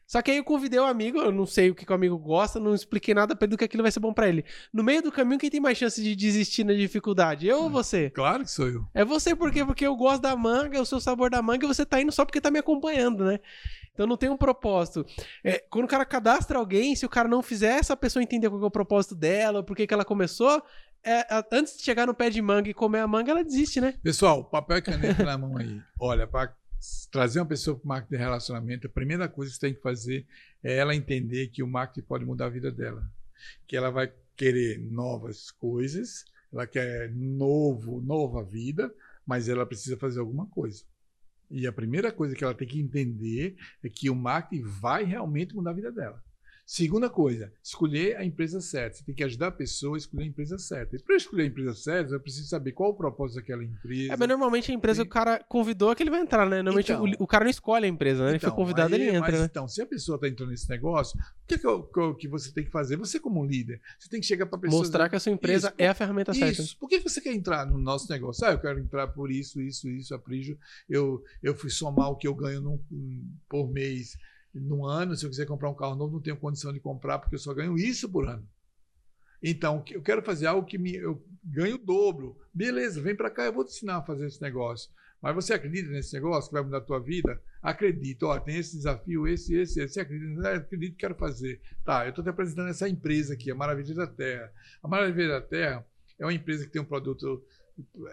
[0.07, 1.95] Só que aí eu convidei o um amigo, eu não sei o que, que o
[1.95, 4.45] amigo gosta, não expliquei nada pra ele do que aquilo vai ser bom para ele.
[4.71, 7.45] No meio do caminho, quem tem mais chance de desistir na dificuldade?
[7.45, 8.09] Eu ou você?
[8.11, 8.85] Claro que sou eu.
[8.93, 9.65] É você, por quê?
[9.65, 12.23] Porque eu gosto da manga, o seu sabor da manga, e você tá indo só
[12.23, 13.39] porque tá me acompanhando, né?
[13.93, 15.05] Então não tem um propósito.
[15.43, 18.61] É, quando o cara cadastra alguém, se o cara não fizer essa pessoa entender qual
[18.61, 20.63] é o propósito dela, por que, que ela começou,
[21.03, 23.95] é, antes de chegar no pé de manga e comer a manga, ela desiste, né?
[24.01, 25.81] Pessoal, papel e caneta na mão aí.
[25.99, 26.53] Olha, para
[27.11, 29.81] trazer uma pessoa para o marketing de relacionamento, a primeira coisa que você tem que
[29.81, 30.25] fazer
[30.63, 33.09] é ela entender que o marketing pode mudar a vida dela.
[33.67, 38.93] Que ela vai querer novas coisas, ela quer novo, nova vida,
[39.25, 40.83] mas ela precisa fazer alguma coisa.
[41.49, 45.55] E a primeira coisa que ela tem que entender é que o marketing vai realmente
[45.55, 46.23] mudar a vida dela.
[46.69, 48.97] Segunda coisa, escolher a empresa certa.
[48.97, 50.97] Você tem que ajudar a pessoa a escolher a empresa certa.
[50.97, 54.11] E para escolher a empresa certa, eu preciso saber qual o propósito daquela empresa.
[54.11, 56.57] É, mas normalmente a empresa que o cara convidou é que ele vai entrar, né?
[56.57, 58.31] Normalmente então, o, o, cara não escolhe a empresa, né?
[58.31, 59.31] Ele então, foi convidado, aí, ele entra.
[59.31, 59.47] Mas, né?
[59.49, 62.65] Então, se a pessoa está entrando nesse negócio, o que, é que, que, você tem
[62.65, 62.97] que fazer?
[62.97, 64.81] Você, como líder, você tem que chegar para a pessoa.
[64.81, 66.75] Mostrar que a sua empresa é a ferramenta isso, certa.
[66.77, 68.45] Por que você quer entrar no nosso negócio?
[68.45, 70.59] Ah, eu quero entrar por isso, isso, isso, aprígio.
[70.89, 72.77] Eu, eu fui somar o que eu ganho num,
[73.47, 74.17] por mês
[74.59, 77.35] num ano, se eu quiser comprar um carro novo, não tenho condição de comprar porque
[77.35, 78.47] eu só ganho isso por ano.
[79.41, 82.37] Então, eu quero fazer algo que me, eu ganho o dobro.
[82.53, 84.89] Beleza, vem para cá, eu vou te ensinar a fazer esse negócio.
[85.21, 87.41] Mas você acredita nesse negócio que vai mudar a tua vida?
[87.61, 88.23] Acredito.
[88.23, 89.99] Ó, tem esse desafio, esse, esse, esse.
[89.99, 90.55] Acredita?
[90.55, 91.59] Acredito que quero fazer.
[91.83, 94.51] Tá, eu estou te apresentando essa empresa aqui, a Maravilha da Terra.
[94.81, 95.85] A Maravilha da Terra
[96.19, 97.43] é uma empresa que tem um produto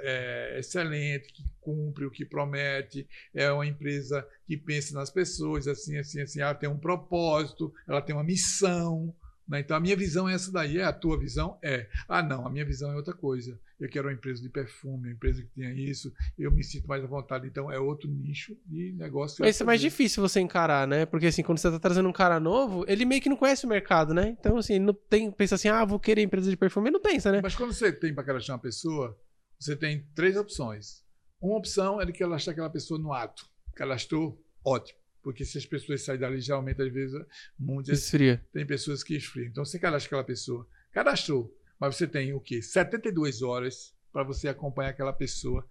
[0.01, 5.97] é, excelente, que cumpre o que promete, é uma empresa que pensa nas pessoas, assim,
[5.99, 9.15] assim, assim, ela tem um propósito, ela tem uma missão,
[9.47, 9.61] Né?
[9.61, 10.79] Então, a minha visão é essa daí.
[10.79, 11.59] É a tua visão?
[11.63, 11.87] É.
[12.09, 13.59] Ah, não, a minha visão é outra coisa.
[13.79, 16.13] Eu quero uma empresa de perfume, uma empresa que tenha isso.
[16.39, 17.47] Eu me sinto mais à vontade.
[17.47, 19.37] Então, é outro nicho de negócio.
[19.41, 21.05] Mas isso é mais difícil você encarar, né?
[21.05, 23.69] Porque, assim, quando você tá trazendo um cara novo, ele meio que não conhece o
[23.69, 24.35] mercado, né?
[24.39, 26.89] Então, assim, ele não tem, pensa assim, ah, vou querer empresa de perfume.
[26.89, 27.41] Ele não pensa, né?
[27.43, 29.19] Mas quando você tem para cadastrar uma pessoa,
[29.59, 31.03] você tem três opções.
[31.41, 33.47] Uma opção é de cadastrar aquela pessoa no ato.
[33.75, 34.99] Cadastrou, ótimo.
[35.23, 37.19] Porque se as pessoas saírem dali, geralmente, às vezes,
[37.59, 37.99] muitas.
[37.99, 38.45] Esfria.
[38.53, 39.47] Tem pessoas que esfriam.
[39.47, 40.67] Então, você cadastra aquela pessoa.
[40.93, 41.55] Cadastrou.
[41.81, 42.63] Mas você tem o quê?
[42.63, 45.67] 72 horas para você acompanhar aquela pessoa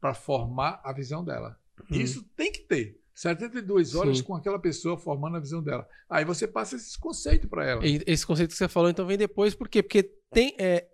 [0.00, 1.58] para formar a visão dela.
[1.90, 1.96] Hum.
[1.96, 3.00] Isso tem que ter.
[3.14, 4.24] 72 horas Sim.
[4.24, 5.88] com aquela pessoa formando a visão dela.
[6.08, 7.84] Aí você passa esses conceitos para ela.
[7.84, 9.82] E esse conceito que você falou, então, vem depois, por quê?
[9.82, 10.54] Porque tem.
[10.58, 10.86] É,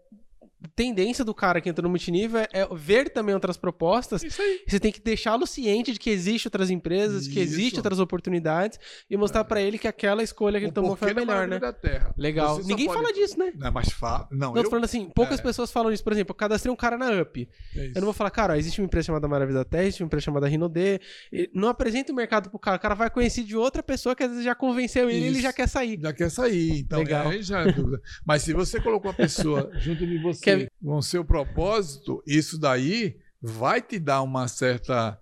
[0.75, 4.23] tendência do cara que entra no multinível é, é ver também outras propostas.
[4.23, 4.61] Isso aí.
[4.67, 7.77] Você tem que deixá-lo ciente de que existe outras empresas, que existe Isso.
[7.79, 11.15] outras oportunidades e mostrar pra ele que aquela escolha que ele O tomou foi a
[11.15, 11.59] melhor, né?
[11.59, 12.15] da Terra.
[12.17, 12.57] Legal.
[12.57, 13.53] Você Ninguém pode- fala disso, né?
[13.57, 14.29] Não, mas fala.
[14.31, 15.43] Não, Não, eu tô falando assim, poucas é.
[15.43, 16.03] pessoas falam isso.
[16.05, 17.49] Por exemplo, eu cadastrei um cara na UP.
[17.77, 17.93] é isso.
[17.95, 20.07] Eu não vou falar, cara, ó, existe uma empresa chamada Maravilha da Terra, existe uma
[20.07, 21.01] empresa chamada Rinode.
[21.33, 22.77] E Não apresenta o mercado pro cara.
[22.77, 25.33] O cara vai conhecer de outra pessoa que às vezes já convenceu ele e ele
[25.35, 25.43] Isso.
[25.43, 25.99] já quer sair.
[26.01, 27.33] Já quer sair, então Legal.
[27.43, 28.01] já é dúvida.
[28.25, 30.41] Mas se você colocou a pessoa junto de você
[30.83, 35.19] Com o seu propósito, isso daí vai te dar uma certa.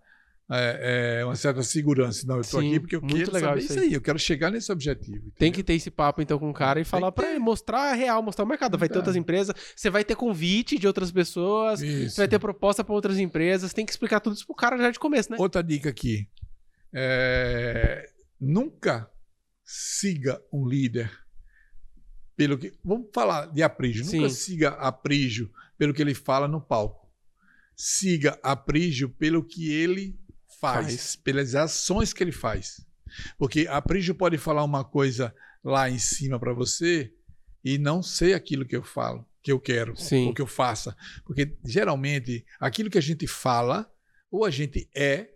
[0.50, 2.26] é, é, uma certa segurança.
[2.26, 3.86] Não, eu Sim, aqui porque eu muito quero legal isso aí.
[3.86, 3.94] aí.
[3.94, 5.18] Eu quero chegar nesse objetivo.
[5.18, 5.52] Tem entendeu?
[5.52, 7.24] que ter esse papo então com o cara e falar ter.
[7.24, 8.76] ele, mostrar a real, mostrar o mercado.
[8.76, 12.16] Vai ter outras empresas, você vai ter convite de outras pessoas, Isso.
[12.16, 14.90] você vai ter proposta pra outras empresas, tem que explicar tudo isso pro cara já
[14.90, 15.38] de começo, né?
[15.40, 16.28] Outra dica aqui.
[16.94, 18.06] É,
[18.38, 19.10] nunca
[19.64, 21.10] siga um líder
[22.42, 22.72] pelo que.
[22.84, 24.04] Vamos falar de Aprígio.
[24.04, 24.34] Nunca Sim.
[24.34, 27.08] siga Aprígio pelo que ele fala no palco.
[27.76, 30.18] Siga Aprígio pelo que ele
[30.60, 31.16] faz, Faz.
[31.16, 32.84] pelas ações que ele faz.
[33.38, 37.12] Porque Aprígio pode falar uma coisa lá em cima para você
[37.64, 40.26] e não ser aquilo que eu falo, que eu quero, Sim.
[40.26, 40.96] ou que eu faça.
[41.24, 43.90] Porque geralmente aquilo que a gente fala,
[44.30, 45.30] ou a gente é,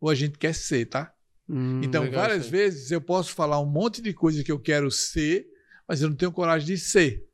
[0.00, 1.12] ou a gente quer ser, tá?
[1.48, 5.46] Hum, Então, várias vezes eu posso falar um monte de coisa que eu quero ser,
[5.90, 7.26] mas eu não tenho coragem de ser.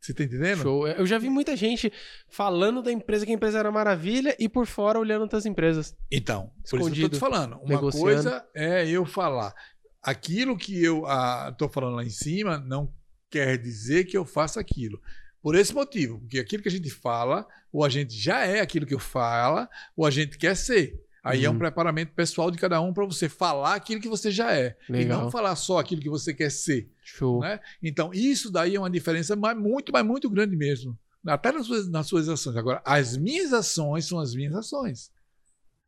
[0.00, 0.60] Você tá entendendo?
[0.60, 0.88] Show.
[0.88, 1.92] Eu já vi muita gente
[2.28, 5.96] falando da empresa que a empresa era maravilha e por fora olhando outras empresas.
[6.10, 7.54] Então, por isso que eu tô te falando.
[7.58, 8.04] Uma negociando.
[8.04, 9.54] coisa é eu falar.
[10.02, 12.92] Aquilo que eu ah, tô falando lá em cima não
[13.30, 15.00] quer dizer que eu faça aquilo.
[15.40, 18.84] Por esse motivo, porque aquilo que a gente fala, ou a gente já é aquilo
[18.84, 21.00] que eu fala, ou a gente quer ser.
[21.22, 21.58] Aí é um Uhum.
[21.58, 24.76] preparamento pessoal de cada um para você falar aquilo que você já é.
[24.88, 25.22] E Legal.
[25.22, 26.90] não falar só aquilo que você quer ser.
[27.02, 27.40] Show.
[27.40, 27.58] né?
[27.82, 30.96] Então, isso daí é uma diferença mas muito, mas muito grande mesmo.
[31.26, 32.56] Até nas suas, nas suas ações.
[32.56, 35.10] Agora, as minhas ações são as minhas ações.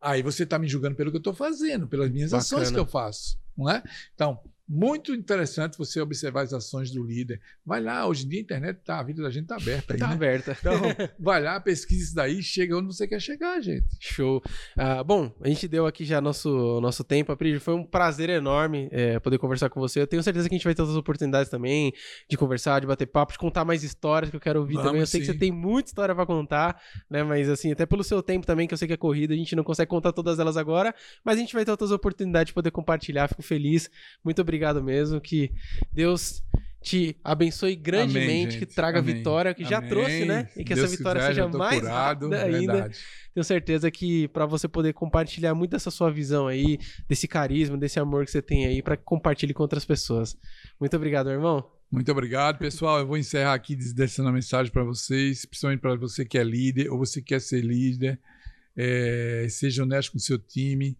[0.00, 2.42] Aí você está me julgando pelo que eu estou fazendo, pelas minhas Bacana.
[2.42, 3.38] ações que eu faço.
[3.56, 3.82] Não é?
[4.14, 4.40] Então,
[4.72, 7.40] muito interessante você observar as ações do líder.
[7.66, 9.98] Vai lá, hoje em dia a internet tá, a vida da gente está aberta aí,
[9.98, 10.14] Tá né?
[10.14, 10.56] aberta.
[10.60, 10.74] Então,
[11.18, 13.84] vai lá, pesquisa isso daí, chega onde você quer chegar, gente.
[13.98, 14.40] Show.
[14.76, 17.58] Ah, bom, a gente deu aqui já nosso, nosso tempo, Apri.
[17.58, 20.00] Foi um prazer enorme é, poder conversar com você.
[20.00, 21.92] Eu tenho certeza que a gente vai ter outras oportunidades também
[22.28, 25.00] de conversar, de bater papo, de contar mais histórias que eu quero ouvir Vamos, também.
[25.00, 25.32] Eu sei que sim.
[25.32, 27.24] você tem muita história pra contar, né?
[27.24, 29.56] Mas assim, até pelo seu tempo também, que eu sei que é corrida, a gente
[29.56, 30.94] não consegue contar todas elas agora,
[31.24, 33.26] mas a gente vai ter outras oportunidades de poder compartilhar.
[33.26, 33.90] Fico feliz.
[34.24, 35.20] Muito obrigado mesmo.
[35.20, 35.50] Que
[35.92, 36.42] Deus
[36.82, 38.66] te abençoe grandemente, gente.
[38.66, 39.16] que traga Amém.
[39.16, 39.90] vitória, que já Amém.
[39.90, 40.48] trouxe, né?
[40.56, 42.72] E que Deus essa vitória quiser, já seja mais curado, rápida ainda.
[42.72, 42.98] verdade.
[43.34, 48.00] Tenho certeza que para você poder compartilhar muito dessa sua visão aí, desse carisma, desse
[48.00, 50.36] amor que você tem aí, para que compartilhe com outras pessoas.
[50.80, 51.70] Muito obrigado, meu irmão.
[51.90, 53.00] Muito obrigado, pessoal.
[53.00, 56.88] Eu vou encerrar aqui deixando uma mensagem para vocês, principalmente para você que é líder
[56.88, 58.18] ou você quer ser líder.
[58.76, 60.96] É, seja honesto com o seu time,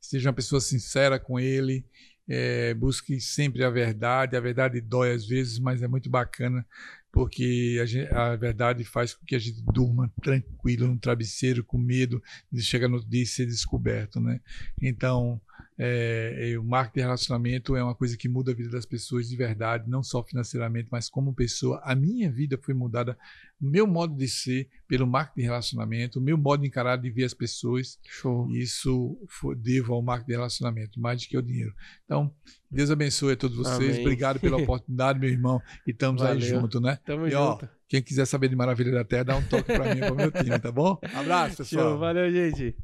[0.00, 1.84] seja uma pessoa sincera com ele.
[2.28, 4.36] É, busque sempre a verdade.
[4.36, 6.66] A verdade dói às vezes, mas é muito bacana
[7.10, 11.78] porque a, gen- a verdade faz com que a gente durma tranquilo no travesseiro, com
[11.78, 12.22] medo
[12.52, 14.40] de chegar no dia e ser descoberto, né?
[14.80, 15.40] Então,
[15.80, 19.36] é, o marketing de relacionamento é uma coisa que muda a vida das pessoas de
[19.36, 21.80] verdade, não só financeiramente, mas como pessoa.
[21.84, 23.16] A minha vida foi mudada,
[23.60, 27.24] o meu modo de ser pelo marketing de relacionamento, meu modo de encarar de ver
[27.24, 27.96] as pessoas.
[28.02, 28.50] Show.
[28.50, 31.72] Isso foi, devo ao marketing de relacionamento, mais do que ao dinheiro.
[32.04, 32.34] Então,
[32.68, 33.90] Deus abençoe a todos vocês.
[33.90, 34.00] Amém.
[34.00, 35.62] Obrigado pela oportunidade, meu irmão.
[35.86, 36.98] E estamos aí junto, né?
[37.04, 37.68] Tamo E, ó, junto.
[37.88, 40.16] Quem quiser saber de Maravilha da Terra, dá um toque para mim e para o
[40.16, 40.98] meu time, tá bom?
[41.14, 41.90] Abraço, pessoal.
[41.90, 41.98] Show.
[41.98, 42.76] Valeu, gente.